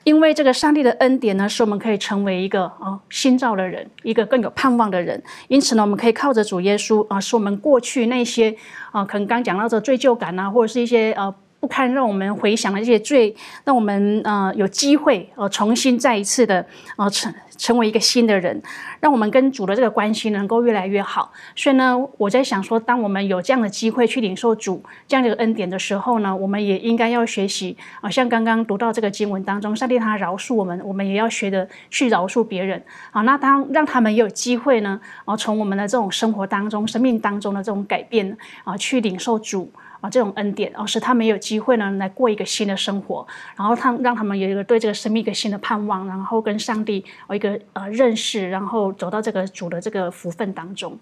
[0.07, 5.21] 因为这个上帝的恩典呢，使我们可以成为一个啊新造的人，一个更有盼望的人。
[5.49, 8.55] 因此呢，我们可以靠着主耶稣啊，使我们过去那些
[8.93, 11.35] 啊，可能刚讲到的罪疚感啊，或者是一些呃
[11.67, 16.65] 不堪让我们回想的这些罪，让我们呃有机会呃重新再一次的
[16.97, 17.35] 呃成。
[17.59, 18.63] 成为一个新的人，
[19.01, 21.33] 让我们跟主的这个关系能够越来越好。
[21.55, 33.23] 所以呢，我在想说，当我们有这样的机会去领受主这样的恩典的时候呢，我们也应该要学习啊，像刚刚读到这个经文当中，上帝他饶恕我们，我们也要学着去饶恕别人啊。
[33.23, 39.73] 那当让他们也有机会呢，啊，从我们的这种生活当中、生命当中的这种改变啊，去领受主。
[40.01, 50.99] 啊，这种恩典，而使他们有机会呢，来过一个新的生活，然后他让他们有一个对这个生命一个新的盼望，然后跟上帝有一个呃认识，然后走到这个主的这个福分当中。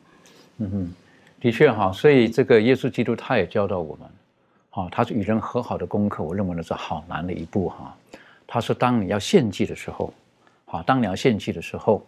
[0.58, 0.94] 嗯哼，
[1.40, 4.08] 的确哈，所以这个耶稣基督他也教导我们，
[4.70, 7.94] 哈，他是与人和好的功课，我认为呢是好难的一步哈。
[8.46, 10.14] 他说，当你要献祭的时候，
[10.66, 12.06] 好，当你要献祭的时候，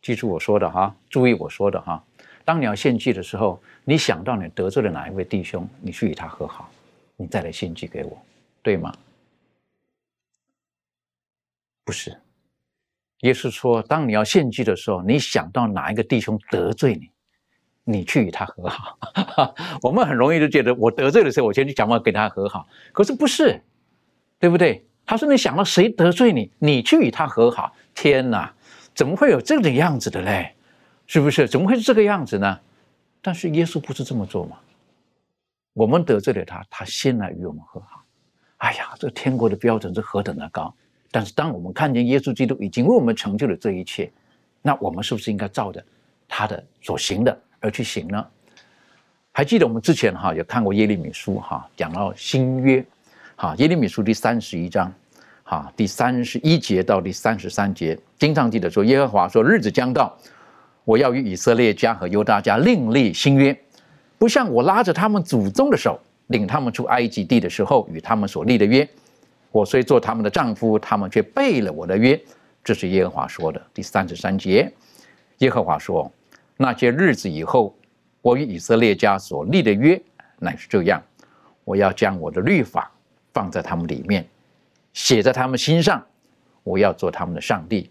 [0.00, 2.02] 记住我说的哈，注意我说的哈。
[2.44, 6.70] 当你要献祭的时候，你想到你得罪了哪一位弟兄，你去与他和好，
[7.16, 8.16] 你再来献祭给我，
[8.62, 8.94] 对吗？
[11.84, 12.16] 不是，
[13.22, 17.10] 耶稣说，当你要献祭的时候，你想到哪一个弟兄得罪你，
[17.82, 18.96] 你去与他和好。
[19.82, 22.68] 我们很容易就觉得，我得罪的时候，我先去想办法跟他和好。
[22.92, 23.60] 可是不是，
[24.38, 24.84] 对不对？
[25.04, 27.74] 他说，你想到谁得罪你，你去与他和好。
[27.94, 28.54] 天哪，
[28.94, 30.54] 怎么会有这个样子的嘞？
[31.08, 31.48] 是不是？
[31.48, 32.60] 怎么会是这个样子呢？
[33.22, 34.58] 但是耶稣不是这么做吗？
[35.74, 38.04] 我们得罪了他，他先来与我们和好。
[38.58, 40.74] 哎呀，这天国的标准是何等的高！
[41.10, 44.10] 但是当我们看见耶稣基督已经为我们成就了这一切，
[44.60, 45.82] 那我们是不是应该照着
[46.28, 48.26] 他的所行的而去行呢？
[49.30, 52.84] 还记得我们之前哈有看过耶利米书哈，讲到新约，
[53.36, 54.92] 哈耶利米书第三十一章，
[55.42, 60.18] 哈第三十一节到第三十三节，经常记得说耶和华说日子将到。
[60.84, 63.56] 我要与以色列家和犹大家另立新约，
[64.18, 68.88] 不像我拉着他们祖宗的手，领他们出埃及地的时候与他们所立的约。
[69.50, 72.20] 我虽做他们的丈夫，他们却背了我的约。
[72.64, 73.60] 这是耶和华说的。
[73.74, 74.72] 第三十三节，
[75.38, 76.10] 耶和华说：
[76.56, 77.74] 那些日子以后，
[78.20, 80.00] 我与以色列家所立的约
[80.38, 81.02] 乃是这样：
[81.64, 82.90] 我要将我的律法
[83.32, 84.26] 放在他们里面，
[84.92, 86.04] 写在他们心上。
[86.64, 87.90] 我要做他们的上帝，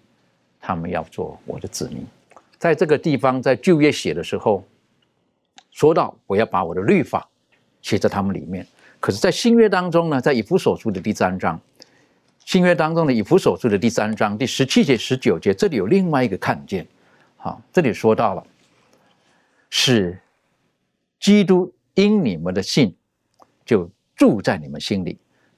[0.60, 2.06] 他们要做我的子民。
[2.62, 4.64] 在这个地方，在旧约写的时候，
[5.72, 7.28] 说到我要把我的律法
[7.82, 8.68] 写在他们里面。
[9.00, 11.60] 可是，在新约当中呢，在以弗所书的第三章，
[12.46, 16.86] 新约当中的以弗所书的第三章第十七节、十九节，这里有另外一个看见。
[17.36, 18.46] 好，这里说到了，
[19.72, 20.22] 是
[21.20, 22.96] 基督因你们的信
[23.66, 25.18] 就住在你们心里，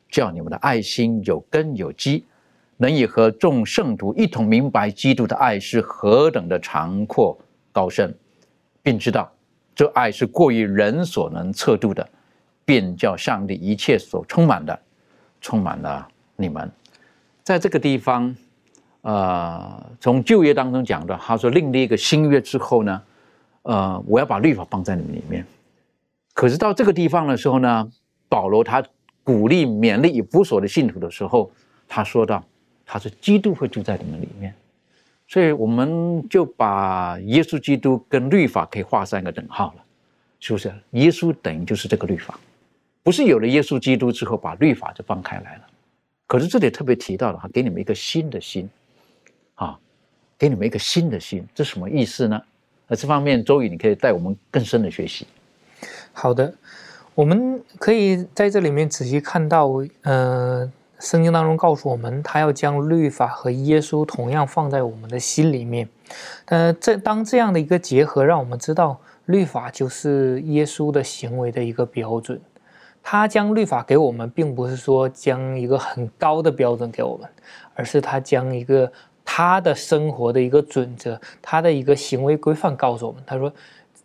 [0.09, 2.23] 叫你们的爱心有根有基。
[2.77, 7.37] 能以和众圣徒一同明白基督的爱是何等的长阔
[7.71, 8.13] 高深，
[8.81, 9.31] 并知道
[9.75, 12.07] 这爱是过于人所能测度的，
[12.65, 14.77] 便叫上帝一切所充满的，
[15.39, 16.69] 充满了你们。
[17.43, 18.35] 在这个地方，
[19.01, 23.01] 呃，从旧约当中讲的，他说另立一个新约之后呢，
[23.61, 25.45] 呃，我要把律法放在你们里面。
[26.33, 27.87] 可是到这个地方的时候呢，
[28.27, 28.83] 保罗他
[29.23, 31.51] 鼓励勉励以弗所的信徒的时候，
[31.87, 32.43] 他说道。
[32.85, 34.53] 他是基督会住在你们里面，
[35.27, 39.83] 所以我们就把耶稣基督跟律法可以画上一个等号了，
[40.39, 40.71] 是不是？
[40.91, 42.37] 耶稣等于就是这个律法，
[43.01, 45.61] 不是有了耶稣基督之后把律法就放开来了。
[46.27, 48.69] 可是这里特别提到了哈，给你们一个新的心，
[49.55, 49.79] 啊，
[50.37, 52.41] 给你们一个新的心，这什么意思呢？
[52.87, 55.25] 那这方面周宇你可以带我们更深的学习。
[56.11, 56.53] 好的，
[57.15, 60.71] 我们可以在这里面仔细看到，呃。
[61.03, 65.89] 圣经当中告诉我们，他要将律法和耶稣同样放在我们的心里面。
[66.45, 72.39] 呃，这当这样的一个结合，让我们知道律法就是耶稣的行为的一个标准。
[73.03, 77.29] 他将律法给我们，并不是说将一个很高的标准给我们，
[77.73, 78.89] 而是他将一个
[79.25, 83.21] 他的生活的一个准则，他的一个行为规范告诉我们。
[83.27, 83.51] 他说，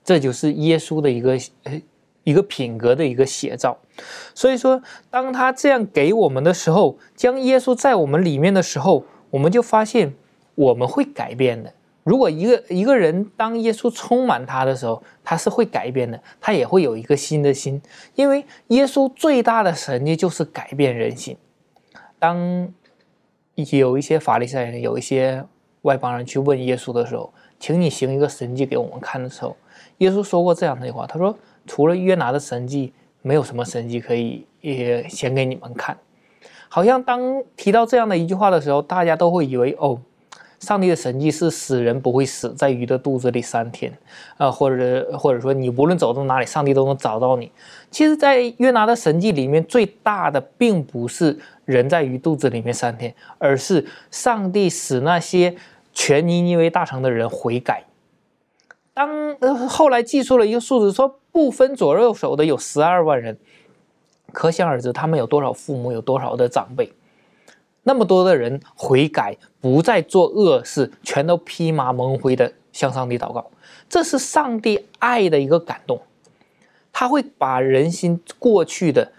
[0.03, 1.81] 这就是耶稣的一个呃。
[2.25, 3.75] 一个品格的一个写照，
[4.35, 10.15] 所以说，当他这样给我们的时候，将耶稣在我们里面的时候，我们就发现
[10.55, 11.73] 我们会改变的。
[12.05, 17.83] 如果一个一个人当耶稣充满他的时候，他是会改变的，他也会有一个新的心，
[18.15, 21.37] 因为耶稣最大的神迹就是改变人心。
[22.19, 22.73] 当
[23.55, 25.45] 有一些法利赛人、有一些
[25.83, 29.57] 外邦人去问耶稣的时候，请你行一个神迹给我们看的时候，
[29.99, 31.37] 耶稣说过这样的话，他说。
[31.71, 35.97] 除了约拿的神迹，没有什么神迹可以也显给你们看。
[36.69, 39.99] 好像当提到这样的一句话的时候，大家都会以为哦，
[40.61, 43.97] 上帝的神迹是死人不会死在鱼的肚子里三天，
[44.37, 47.51] 啊，或者或者说你无论走到哪里，上帝都能找到你。
[47.91, 55.57] 其实，在约拿的神迹里面，最大的并不是人在鱼肚子里面三天，而是上帝使那些
[55.95, 57.85] 全尼尼微大城的人悔改。
[58.93, 59.09] 当
[59.41, 63.39] 呃后来记述了一个数字，说不分左右手的有十二万人，
[64.33, 66.93] 可想而知他们有多少父母，有多少的长辈，
[67.85, 73.53] 那么多的人悔改，不再做恶事，全都披麻蒙灰的向上帝祷告，
[73.89, 76.03] 这是上帝爱的一个感动，
[76.93, 79.13] 他会把人心过去的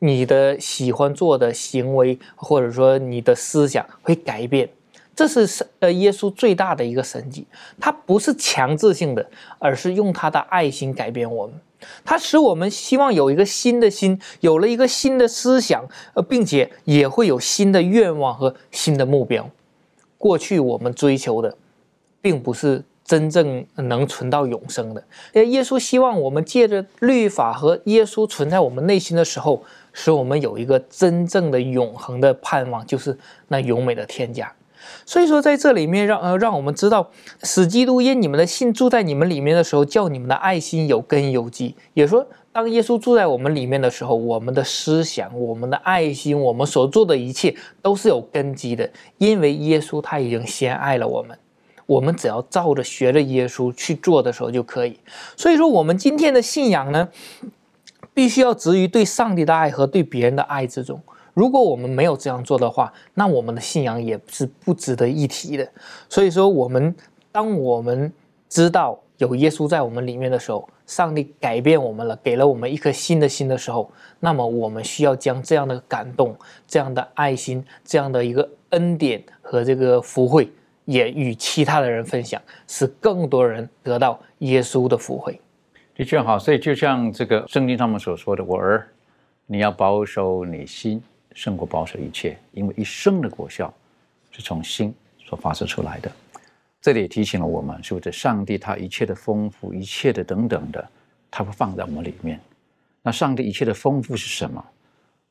[0.00, 4.68] 你的喜欢做的行为，或者说你的思想会改变。
[5.16, 7.46] 这是呃耶稣最大的一个神迹，
[7.78, 9.24] 他不是强制性的，
[9.58, 11.54] 而是用他的爱心改变我们，
[12.04, 19.48] 他使我们希望有一个新的心，有了一个新的思想，呃，并且也会有新的愿望和新的目标。
[20.18, 21.56] 过去我们追求的，
[22.20, 25.04] 并不是真正能存到永生的。
[25.34, 33.16] 呃，耶稣希望我们借着律法和耶稣存在我们内心的时候，使我们有一个真正的永恒的盼望，就是
[33.48, 34.50] 那永美的天家。
[35.06, 37.10] 所以说，在这里面让呃让我们知道，
[37.42, 41.74] 使基督因你们的信住在你们里面的时候，叫你们的爱心有根有基。
[41.94, 51.36] 也说，当耶稣住在我们里面的时候，我们的思想、我们的爱心、我们所做的一切都是有根基的，因为耶稣他已经先爱了我们，
[51.86, 54.98] 我们只要照着学着耶稣去做的时候就可以。
[55.36, 57.08] 所以说，我们今天的信仰呢，
[58.14, 61.00] 必须要植于对上帝的爱和对别人的爱之中。
[61.34, 65.68] 如果我们没有这样做的话，那我们的信仰也是不值得一提的。
[66.08, 66.94] 所以说，我们
[67.30, 68.10] 当我们
[68.48, 76.36] 知道有耶稣在我们里面的时候，上帝改变我们了，给了我们一颗新的心的时候，那么我们需要将这样的感动、
[76.68, 80.48] 这样的爱心、这样的一个恩典和这个福慧，
[80.84, 85.40] 也与其他的人分享，使更多人得到耶稣的福慧。
[85.96, 88.86] 的确好，所以就像这个圣经上面所说的：“我儿，
[89.46, 91.02] 你要保守你心。”
[91.34, 93.72] 胜过保守一切，因为一生的果效
[94.30, 94.94] 是从心
[95.26, 96.10] 所发射出来的。
[96.80, 100.88] 这里也提醒了我们，是不是上帝他一切的丰富，一切的等等的，
[101.30, 102.40] 他会放在我们里面。
[103.02, 104.64] 那上帝一切的丰富是什么？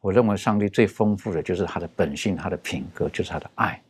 [0.01, 3.81] 我认为上帝最丰富的就是他的本性，他的品格，就是他的爱，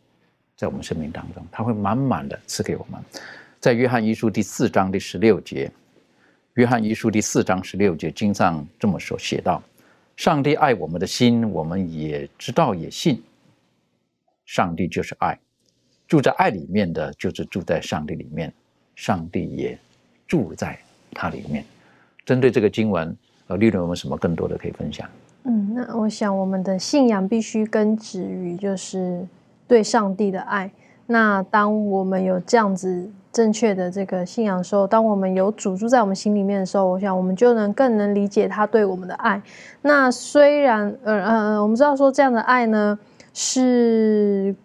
[0.56, 3.02] 在我们生命当中，他会满满的赐给我们。
[3.60, 5.72] 在约翰一书第四章第十六节，
[6.54, 9.64] 约翰一书第四章十六节经上这么说写道。
[10.16, 13.22] 上帝爱我们的心，我们也知道也信。
[14.46, 15.40] 上帝就是爱，
[16.08, 18.54] 住在爱里面的就是住在上帝里面，
[18.96, 19.78] 上帝也
[20.28, 20.78] 住在
[21.12, 21.66] 他里面。
[22.26, 23.16] 针对这个经文，
[23.48, 25.10] 呃，利伦有没有什么更多的可以分享？
[25.44, 29.28] 嗯，那我想我们的信仰必须根植于就是
[29.68, 30.72] 对上帝的爱。
[31.06, 33.12] 那当我们有这样子。
[33.34, 39.42] 正确的这个信仰的时候，当我们有主住在我们心里面的时候，我想我们就能更能理解他对我们的爱。
[39.82, 42.98] 那虽然，呃呃，我们知道说这样的爱呢，
[43.34, 44.56] 是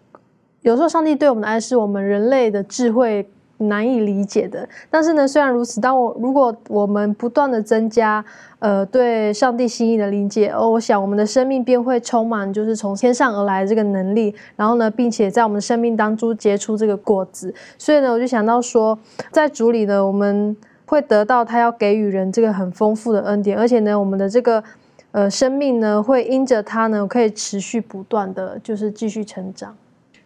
[0.61, 3.27] 有时候上帝对我们的爱是我们人类的智慧
[3.59, 4.67] 难以理解的。
[4.89, 8.23] 但是呢，虽然如此，当我如果我们不断的增加，
[8.59, 14.35] 呃，对上帝心意的理解，哦，我想我们的生命便会充满，就是从天上而来的这个能力。
[14.55, 17.53] 然后呢，并且在我们生命当中结出这个果子。
[17.77, 18.97] 所以呢，我就想到说，
[19.31, 20.55] 在主里呢，我们
[20.85, 24.63] 会得到他要给予人这个很丰富的恩典，而且呢，我们的这个
[25.11, 29.75] 呃生命呢，会因着他呢，可以持续不断的就是继续成长。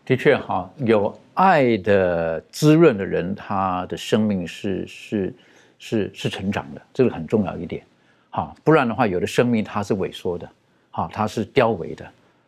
[0.06, 5.34] 的确哈，有爱的滋润的人，他的生命是是
[5.80, 7.84] 是是成长的，这个很重要一点。
[8.30, 10.50] 好，不然的话，有的生命它是萎缩的，
[10.92, 12.06] 好，它是凋萎的。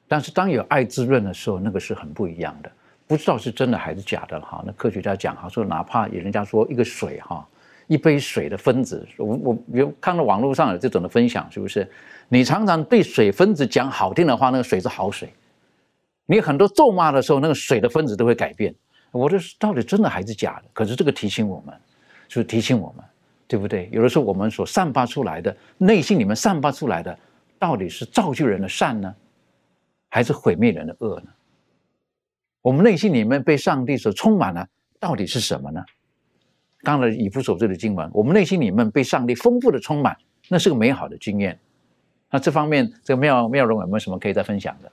[0.08, 2.72] 但是当有爱滋润的时候，那个是很不一样的。
[3.08, 4.64] 不知道是真的还是假的哈。
[4.66, 7.48] 那科学家讲哈，说哪怕有人家说一个水哈，
[7.86, 11.88] 一杯水的分子，我我有看到网络上有这种的分享，是不是？
[12.30, 15.30] 你常常对水分子讲好听的话，那个水是好水。
[16.26, 18.74] 你很多咒骂的时候，那个水的分子都会改变。
[19.12, 20.66] 我这到底真的还是假的？
[20.74, 21.74] 可是这个提醒我们，
[22.28, 23.06] 就是提醒我们，
[23.48, 23.88] 对不对？
[23.92, 27.18] 有的时候我们所散发出来的内心里面散发出来的，
[27.58, 29.16] 到底是造就人的善呢，
[30.10, 31.28] 还是毁灭人的恶呢？
[32.62, 34.68] 我们内心里面被上帝所充满了，
[35.00, 35.82] 到底是什么呢？
[36.82, 40.18] 当然，以弗所这的经文，我们内心里面被上帝丰富的充满，
[40.50, 41.58] 那是个美好的经验。
[42.30, 44.92] 那这方面，这个妙妙容有没有什么可以再分享的？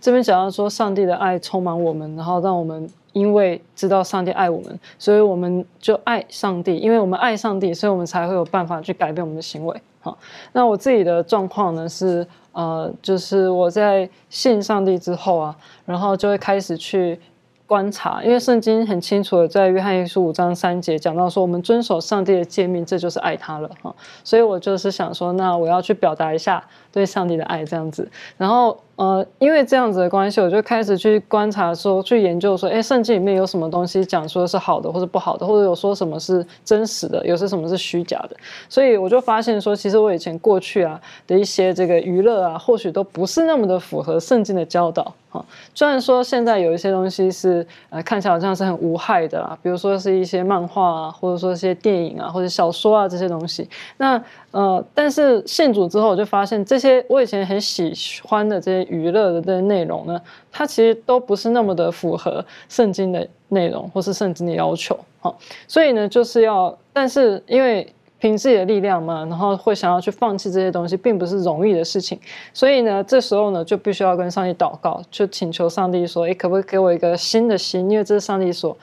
[0.00, 6.76] 这边讲到说，上帝的爱充满我们，然后让我们因为知道上帝爱我们，所以我们就爱上帝。
[6.76, 9.82] 因为我们爱上帝，所以我们才会有办法去改变我们的行为。
[10.00, 10.16] 好，
[10.52, 17.20] 那我自己的状况呢是，呃，就是我在信上帝之后啊，然后就会开始去。
[17.64, 23.94] 观察，因为圣经很清楚的在约翰一书五章三节讲到说，我们遵守上帝的诫命，这就是爱他了哈。
[24.22, 26.62] 所以我就是想说，那我要去表达一下
[26.92, 28.08] 对上帝的爱这样子。
[28.36, 38.36] 然后呃，因为这样子的关系，我就开始去观察说，去研究说，哎，圣经里面有什么东西讲说是好的或者不好的，或者有说什么是真实的，有些什么是虚假的。
[38.68, 45.12] 所以我就发现说，其实我以前过去啊的一些这个娱乐啊，或许都不是那么的符合圣经的教导。
[45.30, 53.66] 好，虽然说现在有一些东西是呃看起来好像是很无害的啊，比如说是一些漫画啊，或者说一些电影啊，或者小说啊这些东西。
[53.96, 60.20] 那呃，但是信主之后，我就发现这这些我以前很喜欢的这些娱乐的这些内容呢，
[60.50, 64.98] 它其实都不是那么的符合圣经的内容或是圣经的要求。
[65.20, 67.86] 好，所以呢，就是要，但是因为。
[68.22, 72.16] 凭自己的力量嘛，然后会想要去放弃这些东西，并不是容易的事情。
[72.54, 77.90] 所以呢，这时候呢，就必须要跟上帝祷告，就请求上帝说：“诶，可不可以给我一个新的心？
[77.90, 78.78] 因为这是上帝所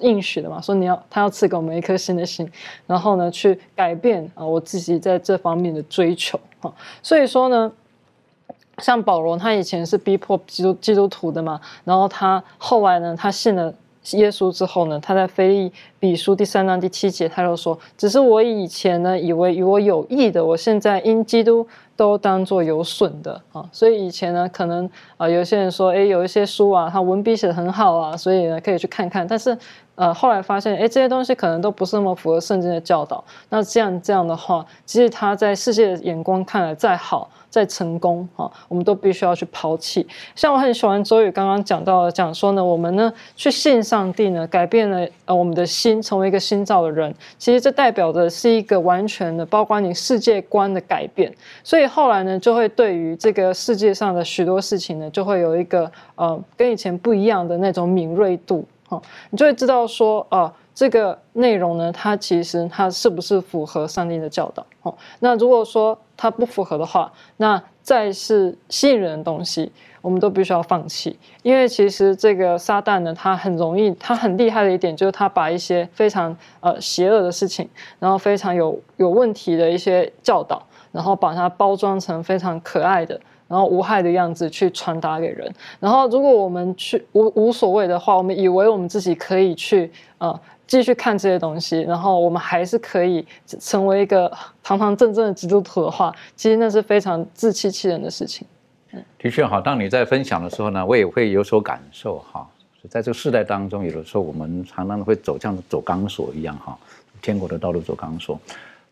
[0.00, 2.50] 应许的嘛，说你要他要赐给我们一颗新的心，
[2.86, 6.72] 然后呢，去改变啊我自己在这方面的追求啊。
[7.02, 7.72] 所以说呢，
[8.78, 13.74] 像保罗，他以前是逼迫基督基督徒的嘛，然后他后来呢，他信了。
[14.10, 23.64] 耶稣之后呢，他在腓利比书第三章第七节，他就说：“只是我以前呢，以为与我有益的，我现在因基督都当做有损的啊。
[23.72, 29.26] 所以以前呢，可能啊，有些人说，哎，有一些书啊，他文笔写的很好啊，所以呢，可以去看看。
[29.26, 29.56] 但是，
[29.94, 33.22] 呃，后来发现，哎，这些东西可能都不是那么符合圣经的教导。
[33.50, 40.06] 那这样这样的话，即使他在世界的眼光看来再好。”再成功啊，我们都必须要去抛弃。
[40.34, 47.14] 像我很喜欢周宇刚刚讲到的，讲说呢，我们呢去信上帝呢，改变了呃我们的心，成为一个新造的人。
[47.36, 51.30] 其实这代表的是一个完全的，包括你世界观的改变。
[51.62, 58.98] 所以后来呢，就会对于这个世界上的许多事情呢，就会有一个呃跟以前不一样的那种敏锐度哈，
[59.28, 60.50] 你就会知道说啊。
[60.74, 64.64] 这个内容呢，它其实它是不是符合上帝的教导？
[64.80, 71.18] 哦，那如果说它不符合的话，那再是吸引人的东西，我们都必须要放弃。
[71.42, 77.68] 因为其实这个撒旦呢，他很容易，他很厉害的一点就是他把一些非常呃邪恶的事情，
[77.98, 83.20] 然后非常有有问题的一些教导，然后把它包装成非常可爱的。
[83.52, 85.52] 然后无害的样子去传达给人。
[85.78, 93.22] 然后如果我们去无无所谓的话，我们以为我们自己可以去呃继续看这些东西，然后我们还是可以
[93.60, 94.32] 成为一个
[94.62, 98.46] 堂堂正正的基督徒的话，其实那是非常自欺欺人的事情。
[99.18, 102.48] 的确哈，当你在分享的时候呢，我也会有所感受哈。
[102.88, 106.76] 在这个世代当中，有的时候我们常常会走像走钢索一样哈，
[107.20, 108.40] 天国的道路走钢索。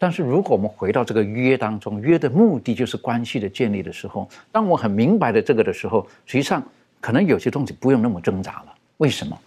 [0.03, 6.66] 但是，如果我们回到这个约当中，约的目的就是关系的建立的时候，当我很明白的这个的时候，实际上
[7.03, 8.74] 可能有些东西不用那么挣扎了。
[8.96, 9.38] 为什么？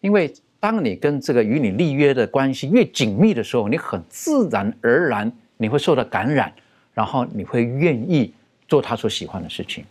[0.00, 6.50] 因为当你跟这个与你立约的关系越紧密的时候，你很自然而然你会受到感染，
[6.94, 8.32] 然后你会愿意
[8.66, 9.84] 做他所喜欢的事情，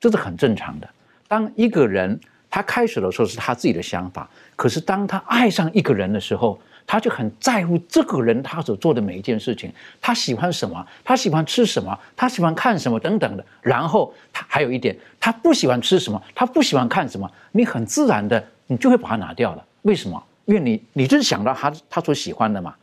[0.00, 0.88] 这是很正常的。
[1.28, 2.18] 当一个人
[2.48, 4.26] 他开始的时候是他自己的想法，
[4.56, 13.44] 可是当他爱上一个人的时候，他就很在乎这个人他所做的每一件事情，他喜欢什么，他喜欢吃什么，他喜欢看什么等等的。
[13.62, 19.64] 然后他还有一点，他不喜欢吃什么，他不喜欢看什么，你很自然的你就会把它拿掉了。
[19.82, 20.22] 为什么？
[20.44, 22.74] 因为你你就是想到他他所喜欢的嘛，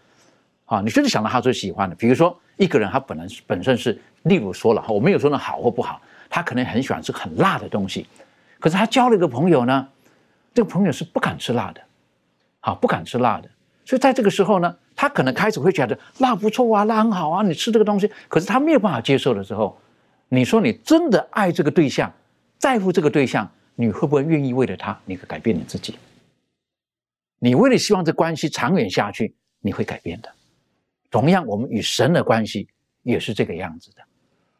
[0.65, 1.95] 啊，你就是想到他所喜欢的。
[1.95, 8.07] 比如说一个人他本来本身是，例如说了，我没有说那好或不好，他可能很喜欢吃很辣的东西，
[8.59, 9.87] 可是他交了一个朋友呢，
[10.55, 11.81] 这个朋友是不敢吃辣的，
[12.61, 13.47] 好不敢吃辣的。
[13.91, 19.77] 所以在这个时候呢，他可能开始会觉得辣不错啊，辣很好啊，你吃这个东西，可是他没有办法接受的时候，
[20.29, 22.09] 你说你真的爱这个对象，
[22.57, 25.99] 在乎这个对象，你会不会愿意为了他，你改变你自己？
[27.39, 30.31] 你为了希望这关系长远下去，你会改变的。
[31.09, 32.69] 同样，我们与神的关系
[33.03, 34.01] 也是这个样子的，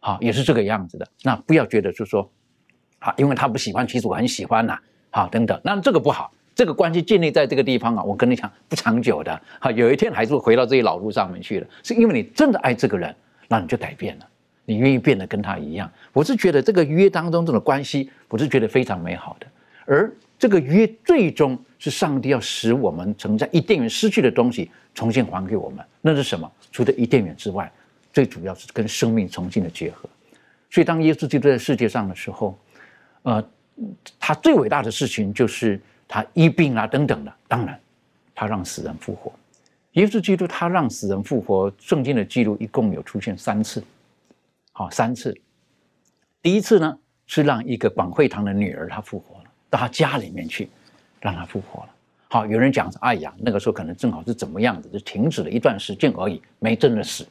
[0.02, 1.08] 好，也是这个样子的。
[1.24, 2.30] 那不要觉得就说，
[3.00, 4.78] 啊，因为他不喜欢，其实我很喜欢呐，
[5.10, 6.34] 好，等等，那这个不好。
[6.62, 11.66] 这个关系建立在这个地方啊，我跟你讲不长久的，哈，有一天还是会回到这些老路上面去的。
[11.82, 13.16] 是因为你真的爱这个人，
[13.48, 14.28] 那你就改变了，
[14.66, 15.92] 你愿意变得跟他一样。
[16.14, 19.48] 我是觉得这个约当中这种关系，我是觉得非常美好的。
[19.88, 26.48] 而这个约最终是上帝要使我们曾在伊甸园失去的东西重新还给我们，那是什么？
[26.72, 27.72] 除了伊甸园之外，
[28.14, 30.08] 最主要是跟生命重新的结合。
[30.70, 32.56] 所以当耶稣基督在世界上的时候，
[33.24, 33.44] 呃，
[34.20, 35.82] 他最伟大的事情就是。
[36.12, 37.80] 他医病啊，等等的，当然，
[38.36, 39.32] 他让死人复活。
[39.94, 43.82] 耶稣基督他让死人复活，圣经的记录一共有出现三次，
[44.74, 45.34] 好三次。
[46.42, 46.98] 第一次呢
[47.28, 50.70] 是让一个广惠堂的女儿她复活了，到她家里面去，
[51.22, 51.90] 让她复活了。
[52.28, 57.26] 好，有人讲说，哎呀，那个时候可能正好是怎么样子，就停止了一段时间而已，没真的死，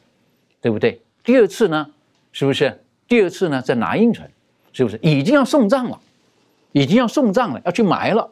[0.58, 0.98] 对不对？
[1.22, 1.86] 第二次呢，
[2.32, 2.82] 是不是？
[3.06, 4.26] 第二次呢，在拿因城，
[4.72, 6.00] 是不是已经要送葬了？
[6.72, 8.30] 已经要送葬了，要去埋了。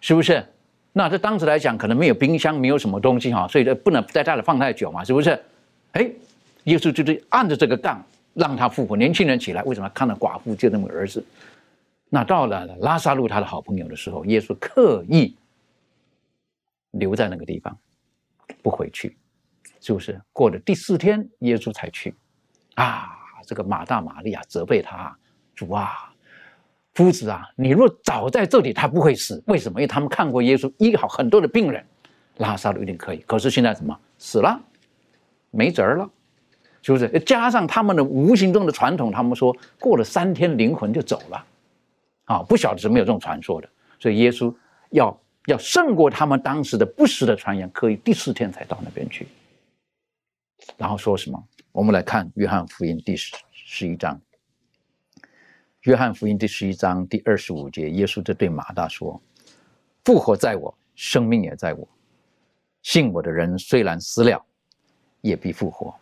[0.00, 0.44] 是不是？
[0.92, 5.38] 那在当时来讲，可能没有冰箱，没有什么东西哈，所以这不能在家里放太久嘛，是不是？
[5.92, 6.10] 哎，
[6.64, 11.22] 耶稣就是按着这个杠让他复活，年轻人起来，为什么看到寡妇就那么儿子？
[12.08, 15.36] 那到了拉萨路他的好朋友的时候，耶稣刻意
[16.92, 17.76] 留在那个地方，
[18.62, 19.18] 不回去，
[19.82, 20.18] 是不是？
[20.32, 22.14] 过了第四天，耶稣才去。
[22.74, 23.10] 啊，
[23.46, 25.14] 这个马大、玛利亚责备他，
[25.54, 26.10] 主啊。
[26.96, 29.42] 夫子啊，你若早在这里，他不会死。
[29.46, 29.78] 为什么？
[29.78, 31.84] 因为他们看过耶稣医好很多的病人，
[32.38, 33.18] 拉萨路一定可以。
[33.26, 34.58] 可是现在什么死了，
[35.50, 36.08] 没辙了，
[36.80, 37.06] 是不是？
[37.20, 41.44] 加上他们的无形中的传统，他们说过了三天灵魂就走了，
[42.24, 43.68] 啊，不晓得是没有这种传说的。
[44.00, 44.54] 所以耶稣
[44.88, 49.28] 要要胜过他们当时的不实的传言，可以第四天才到那边去。
[50.78, 51.38] 然后说什么？
[51.72, 54.18] 我们来看约翰福音第十十一章。
[55.86, 59.20] 约翰福音第十一章第二十五节，耶稣就对马大说
[60.04, 61.86] ：“复活在我，生命也在我。
[62.82, 64.44] 信我的人虽然死了，
[65.20, 65.94] 也必复活。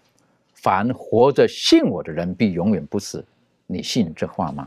[0.55, 3.23] 凡活着信我的人，必永远不死。
[3.67, 4.67] 你信这话吗？”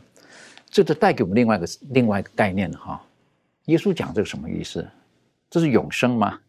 [0.69, 3.03] 这就带给我们另外一个另外一个概念哈。
[3.65, 4.87] 耶稣讲这个什么意思？
[5.49, 6.39] 这是永生吗？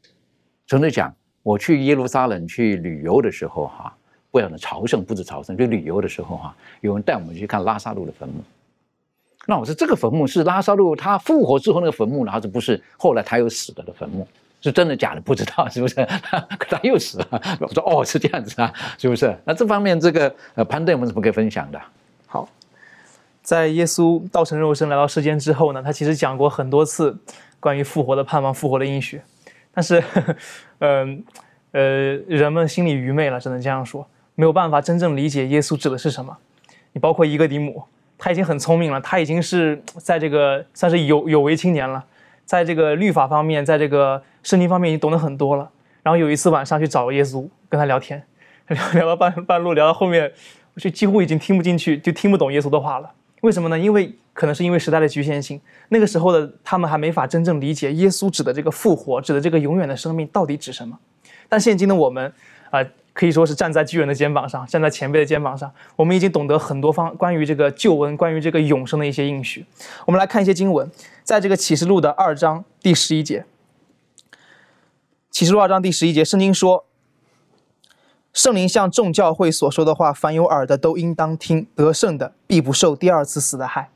[0.66, 1.10] 真的讲，
[1.42, 3.96] 我去耶路撒冷去旅游的时候哈，
[4.30, 8.42] 不要呢朝圣，不止朝圣，就旅游的时候哈，有人带我们去看拉萨路的坟墓。
[9.50, 14.28] 那我说这个坟墓是拉萨路他复活之后那个坟墓呢，还是不是后来他又死了的坟墓？
[14.60, 15.20] 是真的假的？
[15.22, 15.94] 不知道是不是？
[16.58, 17.58] 可他又死了。
[17.58, 19.34] 我说哦，是这样子啊，是不是？
[19.46, 21.80] 那这方面这个呃潘队有什么可以分享的？
[22.26, 22.46] 好，
[23.40, 27.16] 在耶稣道成肉身来到世间之后呢，他其实讲过很多次
[27.58, 29.18] 关于复活的盼望、复活的应许，
[29.72, 30.04] 但是，
[30.80, 31.24] 嗯
[31.72, 31.80] 呃，
[32.26, 36.36] 人们心里愚昧了，只能这样说，没有办法真正理解耶稣指的是什么。
[36.92, 37.82] 你包括伊格迪姆。
[38.18, 42.04] 他已经很聪明了，他已经是 在这个 算是有有为青年了，
[42.44, 45.70] 在这个律法方面，在这个圣经方面已经懂得很多了。
[46.02, 48.22] 然后有一次晚上去找耶稣，跟他聊天，
[48.68, 50.30] 聊聊到半半路，聊到后面，
[50.74, 53.10] 我就几乎已经听不进去，就听不懂耶稣的话了。
[53.42, 53.78] 为什么呢？
[53.78, 55.60] 因为可能是因为时代的局限性，
[55.90, 60.98] 那个时候的他们还没法真正理解耶稣指的这个复活，指的这个永远的生命到底指什么。
[61.48, 62.32] 但现今的我们，
[62.70, 62.84] 啊。
[63.18, 69.66] 可以说是站在巨人的肩膀上，站在前辈的肩膀上，我们已经懂得很多方关于这个救恩、关于这个永生的一些应许。
[70.06, 70.88] 我们来看一些经文，
[71.24, 73.44] 在这个启示录的二章第十一节，
[75.32, 76.84] 启示录二章第十一节，圣经说
[78.32, 83.90] ：“圣灵向众教会所说的话，凡有耳的都应当听，得胜的必不受第二次死的害。”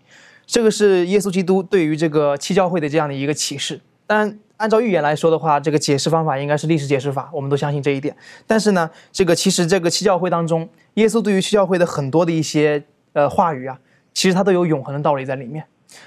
[0.44, 3.80] 这个是耶稣基督对于这个七教会的这样的一个启示。
[4.04, 4.40] 但。
[4.62, 8.16] 按照预言来说的话，这个解释方法应该是历史解释法，我们都相信这一点。
[8.46, 12.80] 但是呢，这个其实这个七教会当中，耶稣对于七教会的很多的一些
[13.12, 13.76] 呃话语啊，
[14.14, 15.64] 其实它都有永恒的道理在里面。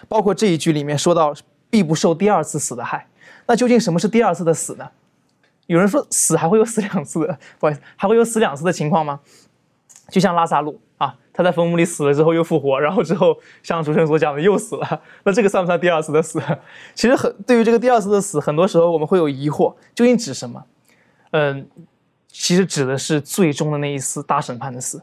[0.07, 1.33] 包括这一句里面说到，
[1.69, 3.05] 必不受第二次死的害。
[3.45, 4.89] 那究竟什么是第二次的死呢？
[5.67, 7.19] 有人说死还会有死两次，
[7.59, 9.19] 不好意思，还会有死两次的情况吗？
[10.09, 16.41] 就像拉萨路啊，他在坟墓里死了之后又复活，然后之后像主持人所讲的又死了， 那这个算不算第二次的死？
[16.93, 20.63] 其实很对于这个第二次的死，很多时候我们会有疑惑，究竟指什么？
[21.31, 21.67] 嗯，
[22.27, 25.01] 其实指的是最终的那一次大审判的死。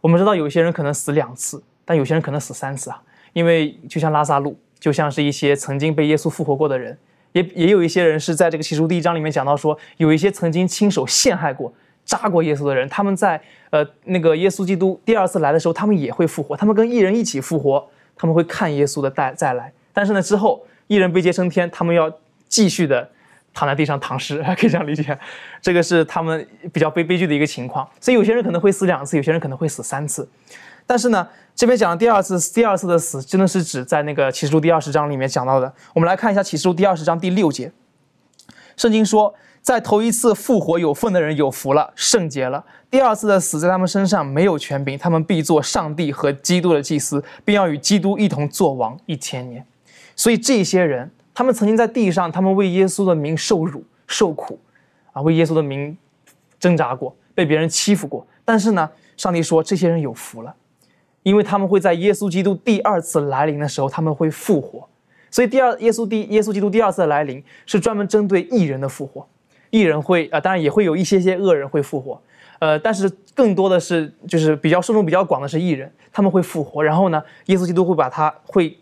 [0.00, 6.96] 我们知道有些人可能死两次，但有些人可能死三次啊，因为就像拉萨路，就像是一些曾经被耶稣复活过的人，
[7.32, 11.72] 也也有一些人是在这个启示第一章里面讲到说，有一些曾经亲手陷害过。
[12.08, 13.38] 扎过耶稣的人，他们在
[13.68, 17.86] 呃那个耶稣基督第二次来的时候，他们也会复活，他们跟异人一起复活，
[18.16, 19.70] 他们会看耶稣的再再来。
[19.92, 22.10] 但是呢，之后异人被接升天，他们要
[22.48, 23.06] 继续的
[23.52, 25.18] 躺在地上躺尸，可以这样理解。
[25.60, 27.86] 这个是他们比较悲悲剧的一个情况。
[28.00, 30.26] 所以有些人可能会死两次，有些人可能会死三次。
[30.86, 35.70] 但是呢，这边讲的第二次第二次的死，真的是指在那个启示录第二十章里面讲到的。
[35.92, 37.70] 我们来看一下启示录第二十章第六节，
[38.78, 39.34] 圣经说。
[39.68, 42.64] 在头一次复活有份的人有福了，圣洁了。
[42.90, 49.62] 第二次的死在他们身上没有权柄，他们必做上帝和基督的祭司，并要与基督一同作王一千年。
[50.16, 54.58] 所以这些人，他们曾经在地上，他们为耶稣的名受辱受苦，
[55.12, 55.94] 啊，为耶稣的名
[56.58, 58.26] 挣扎过，被别人欺负过。
[58.46, 58.88] 但是呢，
[59.18, 60.54] 上帝说这些人有福了，
[61.22, 64.88] 因为他们会在耶稣基督第二次来临的时候，他们会复活。
[65.30, 69.28] 所以第二耶稣第耶稣基督第二次的来临是专门针对异人的复活。
[69.70, 72.20] 艺人会啊，当然也会有一些些恶人会复活，
[72.58, 78.76] 呃，但是更多的是就是比较受众比较广的是艺人，他们会复活，然后呢，耶稣基督会把他会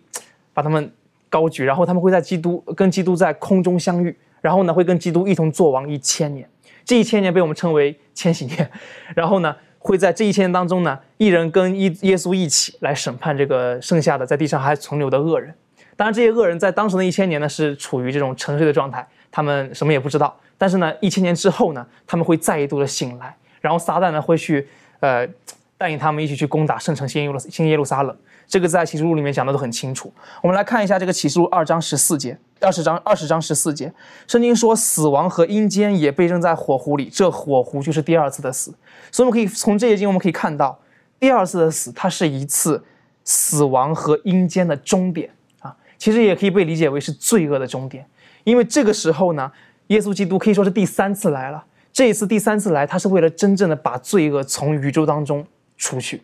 [0.55, 0.91] 把他们
[1.28, 6.49] 高举，然后他们会在基督跟基督在空中相遇，然后呢会跟基督一同作王一千年，
[6.84, 8.70] 这一千年被我们称为千禧年，
[9.14, 15.53] 然后呢会在这一千年当中呢，艺人跟一耶稣一起来审判这个剩下的在地上还存留的恶人，
[15.97, 19.07] 当然这些恶人在当时的一千年呢是处于这种沉睡的状态，
[19.37, 20.34] 他们什么也不知道。
[20.57, 24.66] 但是呢，一千年之后呢，他们会再一度的醒来，然后撒旦呢会去，
[25.01, 25.28] 呃，
[25.76, 28.16] 带领他们一起去攻打圣城新耶路新耶路撒冷。
[28.47, 30.11] 这个在启示录里面讲的都很清楚。
[30.43, 33.93] 我们来看一下这个启示录二章十四节，二十章二十章十四节，
[34.26, 38.72] 圣经说死亡和阴间也被扔在火湖里，这火湖就是第二次的死。
[39.12, 40.78] 所以我们可以从这些经我们可以看到，
[41.20, 42.82] 第二次的死它是一次
[43.24, 45.28] 死亡和阴间的终点
[45.61, 48.07] 啊，其实也可以被理解为是罪恶的终点，
[48.47, 49.53] 因为这个时候呢。
[49.90, 51.64] 耶稣基督可以说是第三次来了。
[51.92, 56.20] 这一次第三次来，他是为了真正的把罪恶从宇宙当中除去。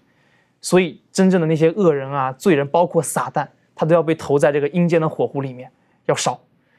[0.60, 5.70] 所以，真正的那些恶人啊、罪人，包括撒旦，他都要被投在这个阴间的火湖里面，
[6.06, 6.36] 要烧。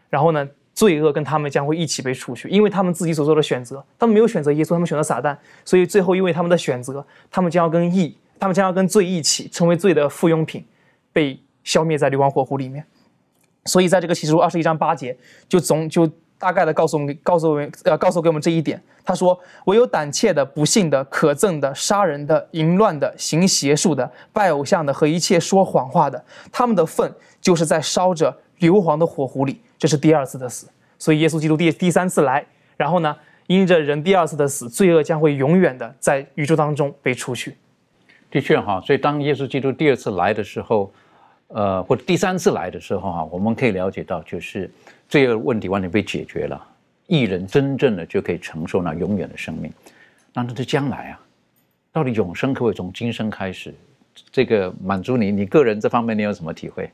[0.09, 5.37] 然后呢，罪恶跟他们将会一起被除去，因为他们自己所做的选择，他们没有选择耶稣，他们选择撒旦。
[5.63, 10.65] 所以最后，因为他们的选择，他们将要跟义，他们将要跟罪一起，成为罪的附庸品，
[11.13, 12.85] 被消灭在硫磺火湖里面。
[13.65, 15.15] 所以，在这个启示录二十一章八节，
[15.47, 16.09] 就总就。
[16.39, 18.81] 大概的告诉我们，告诉我们，呃，告诉给我们这一点。
[19.05, 27.09] 他说：“唯有胆怯的、不幸的、可憎的、杀人的、淫乱的、行邪术的、拜偶像的和一切说谎话的，他们的份
[27.39, 29.61] 就是在烧着硫磺的火湖里。
[29.77, 30.67] 这是第二次的死。
[30.99, 32.45] 所以耶稣基督第第三次来，
[32.75, 33.15] 然后呢，
[33.47, 37.55] 因着人第二次的死，罪恶将会永远的在宇宙当中被除去。
[38.29, 40.91] 的确哈，所以当耶稣基督第二次来的时候，
[41.53, 44.69] 呃，或者第三次来的时候哈，我们可以了解到就是。”
[45.09, 46.59] 这个问题完全被解决了，
[47.05, 49.71] 艺人真正的就可以承受那永远的生命。
[50.33, 51.19] 那那这将来啊，
[51.91, 53.71] 到底永生可不可以从今生开始？
[54.31, 56.89] 这个满足你，你个人这方面你有什么体会？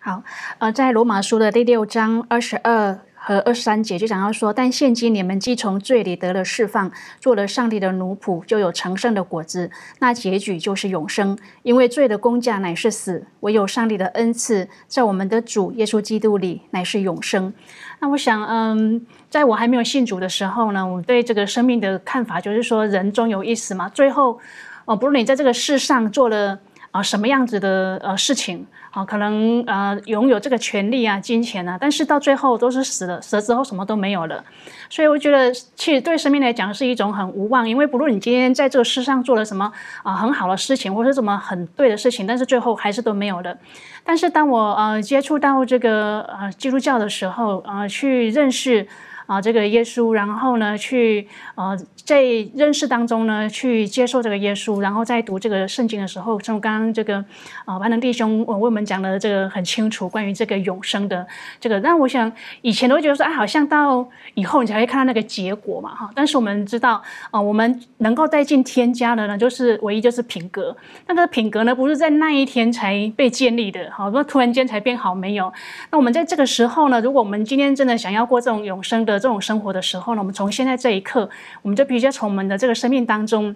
[0.00, 0.20] 好，
[0.58, 2.98] 呃，在罗马书的第六章二十二。
[3.22, 6.90] 和二十三节就讲到说，但现今你们既从罪里得了释放，
[7.20, 9.70] 做了上帝的奴仆，就有成圣的果子。
[9.98, 17.52] 那结局就是永生，因为罪的工价乃是死，唯有上帝的恩赐在我们的主耶稣基督里乃是永生。
[18.00, 23.86] 那我想，嗯，在我还没有信主的时候呢，我对这个生命的看法就是说，人终有一死嘛。
[23.90, 24.40] 最后，
[24.86, 26.58] 哦，不论你在这个世上做了
[26.90, 28.66] 啊什么样子的呃事情。
[28.92, 34.44] 好，可能呃拥有这个权利啊、金钱啊，但是到最后都是死了，死了之后什么都没有了。
[34.88, 39.72] 所以我觉得，其实对生命来讲是一种很无望，因为不论你今天在这个世上做了什么
[40.02, 43.56] 啊很好的事情，或者什么很对的事情，但是最后还是都没有了。
[44.02, 48.86] 但是当我呃接触到这个呃基督教的时候，呃去认识。
[49.26, 51.78] 啊这个耶稣，然后呢去呃
[52.10, 52.24] 在
[52.56, 57.24] 认识当中呢去接受这个耶稣，然后在读这个圣经的时候，从刚刚这个
[57.64, 61.24] 啊万能弟兄我为我们讲的这个很清楚关于这个永生的
[61.60, 62.32] 这个，那我想
[62.62, 64.04] 以前都会觉得说，哎，好像到
[64.34, 67.00] 以后你才会看到那个结果嘛，哈，但是我们知道
[67.30, 75.52] 啊，我们能够带进添加的呢，就是唯一就是品格，那个品格呢不是在那一天才被建立的，好，说突然间才变好没有，
[75.92, 81.30] 那我们在这个时候呢，如果我们今天真的想要过这种永生的这种生活的时候呢，我们从现在这一刻，
[81.62, 83.54] 我们就必须要从我们的这个生命当中、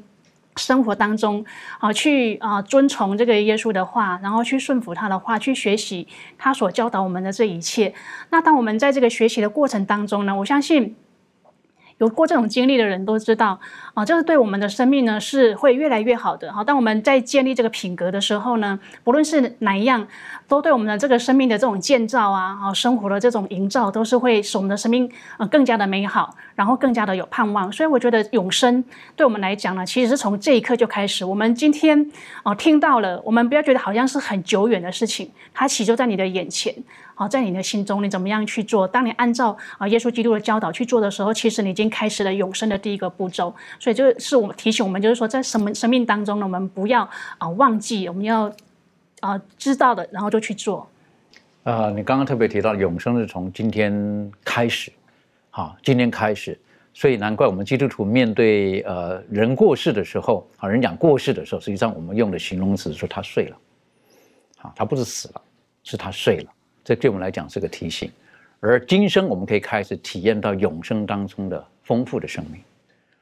[0.56, 1.44] 生活当中
[1.78, 6.06] 啊，去啊遵从这个耶稣的话，然后去顺服他的话，去学习
[6.38, 7.92] 他所教导我们的这一切。
[8.30, 10.94] 那当我们在这个学习的过程当中呢，我相信。
[11.98, 13.58] 有过这种经历的人都知道，
[13.94, 16.52] 啊，这是对我们的生命呢是会越来越好的。
[16.52, 20.06] 好，当我们在建立这个品格的时候呢，不论是哪一样，
[20.48, 27.70] 都对我们的这个生命的这种建造啊，啊，生活的这种营造，都是会使我们的生命呃更加的美好，然后更加的有盼望。
[27.70, 28.82] 所以我觉得永生
[29.14, 31.24] 对我们来讲呢，其实是从这一刻就开始。
[31.24, 32.10] 我们今天
[32.42, 36.74] 哦听到了，我们不要觉得好像是很久远的事情，它其实就在你的眼前。
[37.14, 38.88] 好，在你的心中，你怎么样去做？
[38.88, 43.54] 当你按照啊耶稣基督的教导去做的时候，其实你已经开始了永生的第一个步骤。
[43.78, 46.44] 所以，就是我们提醒我们，就是说，在什么生命当中呢？
[46.44, 47.08] 我们不要
[47.38, 48.52] 啊忘记，我们要
[49.20, 50.88] 啊知道的，然后就去做。
[51.62, 54.92] 呃，你刚刚特别提到永生是从今天开始，
[55.50, 56.58] 好，今天开始，
[56.92, 63.56] 所以难怪我们基督徒面对呃人过世的时候，啊人讲过世的时候，实际上我们用的形容词说他睡了，
[64.62, 65.40] 啊，他不是死了，
[65.84, 66.50] 是他睡了。
[66.84, 68.10] 这对我们来讲是个提醒，
[68.60, 72.60] 而今生我们可以开始体验到永生当中的丰富的生命，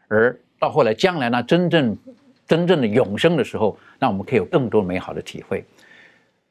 [0.08, 1.96] 而到后来将来呢，真正
[2.46, 5.64] 真正的永生的时候，那我们可以有更多美好的体会。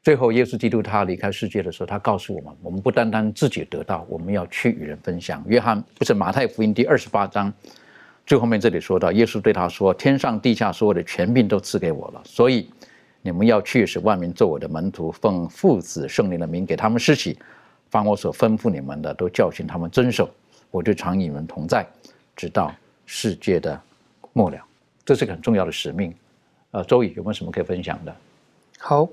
[0.01, 5.43] 最后，耶稣基督他离开世界的时候，他告诉我们：我们不单单自己得到，我们要去与人分享。
[5.47, 7.53] 约翰不是马太福音第二十八章
[8.26, 12.70] 最后面这里说到，耶稣对他说：“天上地下所有的权柄都赐给我了，所以。”
[13.22, 17.38] 你们要去使万民做我的门徒，奉父子圣灵的名给他们施洗，
[17.89, 20.30] 凡我所吩咐你们的，都教训他们遵守。
[20.72, 21.86] 我就常与你们同在，
[22.36, 22.74] 直到
[23.05, 23.80] 世界的
[24.34, 24.57] 末了。
[25.05, 26.13] 这是个很重要的使命。
[26.72, 28.15] 呃，周宇有没有什么可以分享的？
[28.80, 29.07] 好，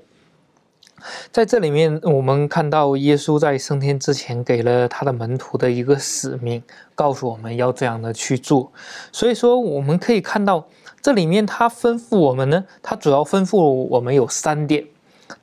[1.31, 6.61] 在这里面我们看到耶稣在升天之前给了他的门徒的一个使命，
[6.95, 8.71] 告诉我们要这样的去做。
[9.11, 10.67] 所以说，我们可以看到。
[11.01, 14.85] 这里面他吩咐我们呢，他主要吩咐我们有三点。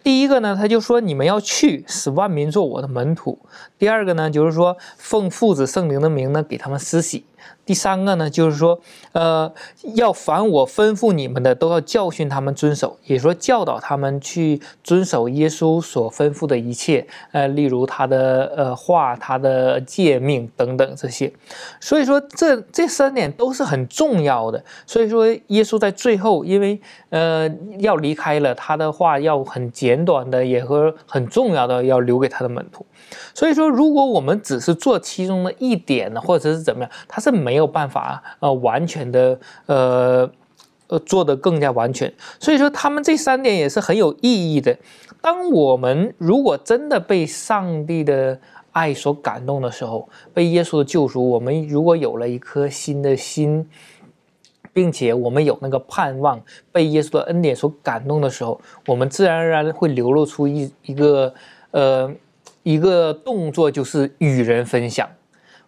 [0.02, 3.38] 第一个呢，他就说你们要去使万民做我的门徒。
[3.78, 7.24] 第二个呢，就是说奉父子圣灵的名呢，给他们施洗。
[7.64, 8.78] 第三个呢，就是说，
[9.10, 9.52] 呃，
[9.94, 21.32] 要凡我吩咐你们的，都要教训他们遵守，也说教导他们去遵守耶稣所吩咐的一切，呃，例如他的呃话、他的诫命等等这些。
[21.80, 24.62] 所以说，这这三点都是很重要的。
[24.86, 26.80] 所以说，耶稣在最后，因为
[27.10, 32.86] 呃要离开了，他的话要很简短的，也和很重要的要留给他的门徒。
[33.34, 40.30] 所以说，如果我们只是做其中的一点呢，或者是怎么样，他是没有办法呃完全的呃
[40.88, 42.12] 呃做的更加完全。
[42.40, 44.76] 所以说，他们这三点也是很有意义的。
[45.20, 48.40] 当我们如果真的被上帝的
[48.72, 53.68] 爱所感动的时候，被耶稣的救赎，我们如果有了一颗新的心，
[54.72, 56.40] 并且我们有那个盼望，
[56.72, 61.34] 被耶稣的恩典所感动的时候，我们自然而然会流露出一一个
[61.70, 62.12] 呃。
[62.62, 65.08] 一个动作就是与人分享。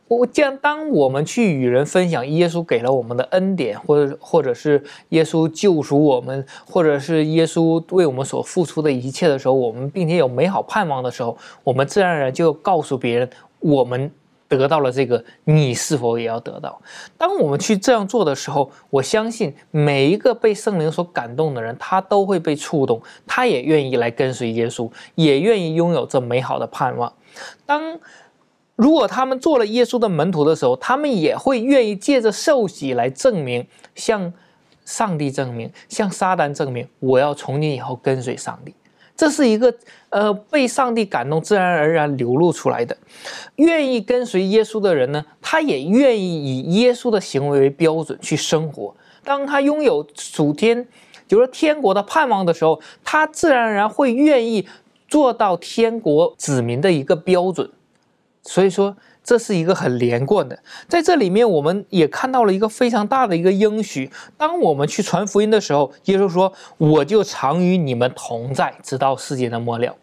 [0.09, 13.31] 我将当我们去与人分享耶稣给了我们的恩典，或者或者是耶稣救赎我们，或者是耶稣为我们所付出的一切的时候，我们并且有美好盼望的时候，我们自然而然就告诉别人
[13.61, 14.11] 我们。
[14.51, 16.81] 得到了这个，你是否也要得到？
[17.19, 27.13] 当我们去这样做的时候，我相信每一个被圣灵所感动的人，他都会被触动，他也愿意来跟随耶稣，也愿意拥有这美好的盼望。
[27.67, 28.01] 当
[28.79, 33.67] 如果他们做了耶稣的门徒的时候，他们也会愿意借着受洗来证明，
[33.97, 34.33] 向
[34.85, 38.73] 上帝证明，向撒旦证明，我要从今以后跟随上帝。
[39.17, 39.75] 这是一个
[40.11, 42.97] 呃被上帝感动，自然而然流露出来的。
[43.57, 48.95] 愿意跟随耶稣的人呢，他也愿意以耶稣的行为为标准去生活。
[49.25, 50.87] 当他拥有属天，
[51.27, 54.69] 就是天国的盼望的时候，他自然而然会愿意
[55.09, 57.69] 做到天国子民的一个标准。
[58.49, 58.97] 所以说。
[59.25, 64.11] 这是一个很连贯的，在这里面我们也看到了一个非常大的一个应许。
[64.39, 69.95] 当我们去传福音的时候，耶稣说：“我就常与你们同在，直到世界的末了。”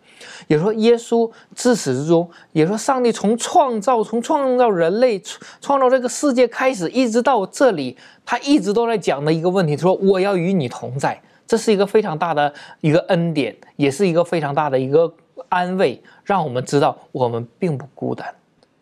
[0.45, 5.19] 也说耶稣自始至终，也说上帝从创造从创造人类
[5.59, 15.11] 创造这个世界开始，一直到这里，他一直都在讲的一个问题，说我要与你同在，这是一个非常大的一个恩典，也是一个非常大的一个
[15.49, 18.33] 安慰，让我们知道我们并不孤单，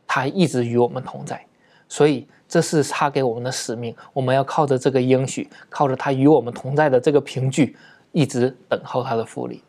[0.08, 1.46] 他一直与我们同在，
[1.88, 7.76] 所以这是他给我们的使命，我们要靠着这个应许，靠着他与我们同在的这个凭据，
[8.12, 9.64] 一直等候他的复利。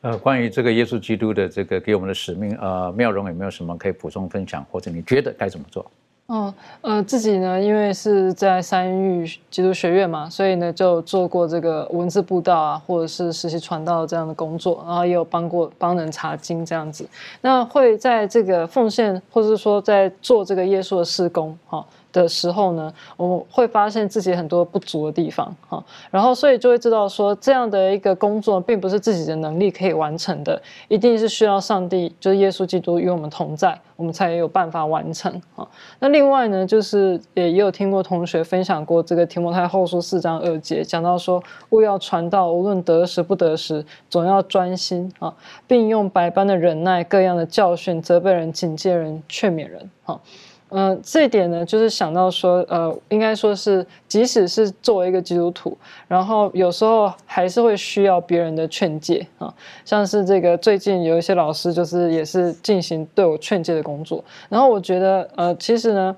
[0.00, 5.90] 呃，关于这个耶稣基督的这个给我们的使命，呃，妙容有没有什么可以补充分享，或者你觉得该怎么做？
[6.28, 6.52] 哦，
[6.82, 17.08] 呃，自己呢，因为是在三育基督学院嘛，所以呢，就做过这个文字布道啊，或者是实习传道这样的工作，然后也有帮过帮人查经这样子。
[17.40, 21.82] 那会在这个奉献，或者是说在做这个耶稣的施工，哈。
[22.12, 35.66] 的时候呢，我会发现自己很多不足的地方哈，然后所以就会知道说，这样的一个工作并不是自己的能力可以完成的，一定是需要上帝，就是耶稣基督与我们同在，我们才有办法完成啊。
[36.00, 45.34] 那另外呢，就是也也有听过同学分享过这个提摩太后书四章二节，讲到说，勿要传道，无论得时不得时，总要专心啊，
[45.66, 50.18] 并用百般的忍耐，各样的教训，责备人，警戒人，劝勉人啊。
[50.70, 59.52] 嗯，这点呢，就是想到说，呃，应该说是，即使是作为一个基督徒，然后有时候还是会需要别人的劝诫啊，
[59.84, 66.14] 像是这个最近有一些老师，就是也是进行对我劝诫的工作，然后我觉得，呃，其实呢，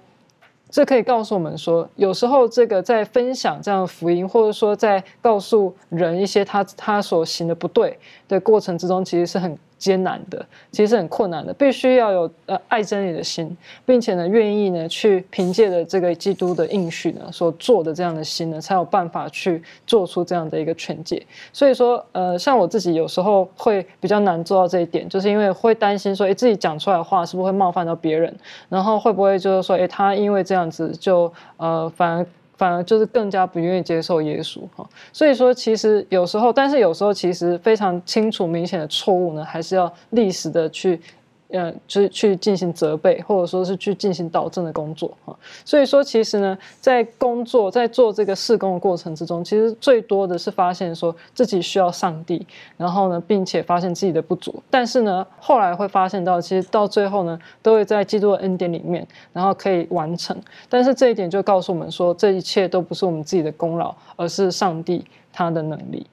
[0.69, 7.97] 这可以告诉我们说，有时候这个在分享这样的福音，或者说在告诉人一些他他所行的不对
[8.27, 9.57] 的过程之中，其实是很。
[9.81, 21.21] 艰难的，其实是很困难的，必须要有呃爱真理的心，并且呢，愿意呢去凭借着这个基督的应许呢所做的这样的心呢，才有办法去做出这样的一个劝诫。
[21.53, 28.33] 所以说，呃，像我自己有时候会比较难做到这一点，就是因为会担心说，哎，自己讲出来的话是不是会冒犯到别人，
[28.69, 32.27] 然后会不会就是说，哎，他因为这样子就呃反而。
[32.61, 41.01] 反而就是更加不愿意接受耶稣哈，所以说其实有时候，但是有时候其实非常清楚明显的错误呢，还是要历史的去。
[41.53, 45.37] 嗯，就是去进行责备，或者说是去进行导正的工作哈。
[45.65, 52.47] 所以说，其实呢，在工作在做这个事工的过程之中，其实最多的是发现说自己需要上帝，
[52.77, 54.63] 然后呢，并且发现自己的不足。
[54.71, 60.37] 但是呢，后来会发现到，其实到最后呢，都会在基督的恩典里面，然后可以完成。
[60.69, 66.07] 但是这一点就告诉我们说，这一切都不是我们自己的功劳，而是上帝他的能力。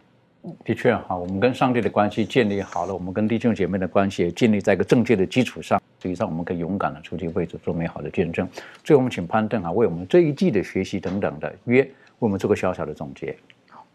[0.63, 8.47] 的确哈，我们跟上帝的关系建立好了，我们跟弟兄姐妹的关系也建立在一个正确的基础上，实际上我们可以勇敢的出去为主做美好的见证。
[8.83, 13.35] 最后，我们请潘邓哈，为我们这一季的学习等等的约，为我们做个小小的总结。
[13.69, 13.85] 好，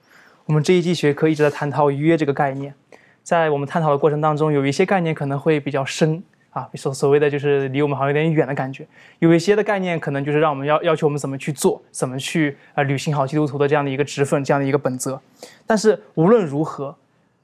[0.47, 2.75] 我们这一季学科一直在探讨约这个概念，
[3.23, 6.23] 在我们探讨的过程当中，有一些概念可能会比较深。
[6.53, 8.87] 啊，所所谓的就是离我们好像有点远的感觉，
[9.21, 15.19] 有一些的概念可能就是让我们要要求我们怎么去做，怎么去啊履行好基督徒的这样的一个职分，这样的一个本责。
[15.67, 16.95] 但是无论如何，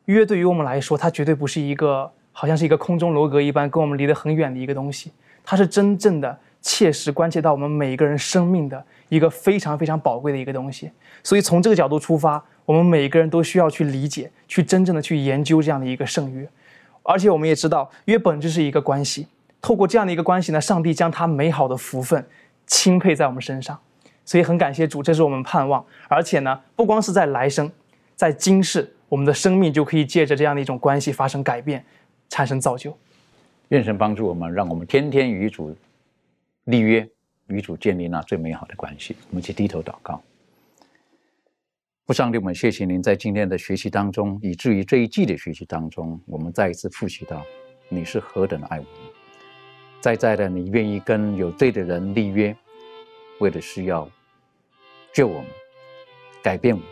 [0.04, 5.10] 约对于我们来说，它绝对不是一个好像是一个空中楼阁一般跟我们离得很远的一个东西，
[5.42, 10.90] 它是真正的切实关切到我们每一个人生命的一个非常非常宝贵的一个东西。
[11.22, 16.46] 所以从这个角度出发，我们每一个人都需要去理解，去真正的去研究这样的一个圣约。
[17.10, 19.26] 而且我们也知道，约本就是一个关系。
[19.62, 22.22] 透过这样的一个关系呢，上帝将他美好的福分
[22.66, 23.78] 钦佩在我们身上，
[24.26, 25.82] 所以很感谢主，这是我们盼望。
[26.06, 27.72] 而且呢，不光是在来生，
[28.14, 31.82] 在今世，我们的生命就可以借着这样的一种关系发生改变，
[32.28, 32.94] 产生造就。
[33.68, 35.74] 愿神帮助我们，让我们天天与主
[36.64, 37.08] 立约，
[37.46, 39.16] 与主建立那最美好的关系。
[39.30, 40.22] 我们一起低头祷告。
[42.08, 47.44] 父上帝，我们谢谢您在今天的学习当中，以至于这一季的学习当中，我们再一次复习到
[47.90, 48.92] 你是何等的爱我们，
[50.00, 52.56] 在在的你愿意跟有罪的人立约，
[53.40, 54.08] 为的是要
[55.12, 55.44] 救我们、
[56.42, 56.88] 改变我们，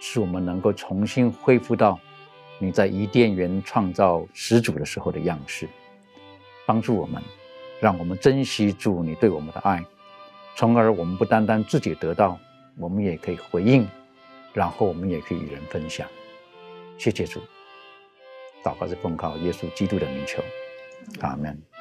[0.00, 1.96] 使我们能够重新恢复到
[2.58, 5.68] 你在伊甸园创造始祖的时候的样式，
[6.66, 7.22] 帮助我们，
[7.80, 9.84] 让我们珍惜主你对我们的爱，
[10.56, 12.36] 从而我们不单单自己得到，
[12.76, 13.86] 我们也可以回应。
[14.52, 16.06] 然后我们也可以与人分享，
[16.98, 17.40] 谢谢主，
[18.62, 20.42] 祷告是奉靠耶稣基督的名求，
[21.20, 21.71] 阿门。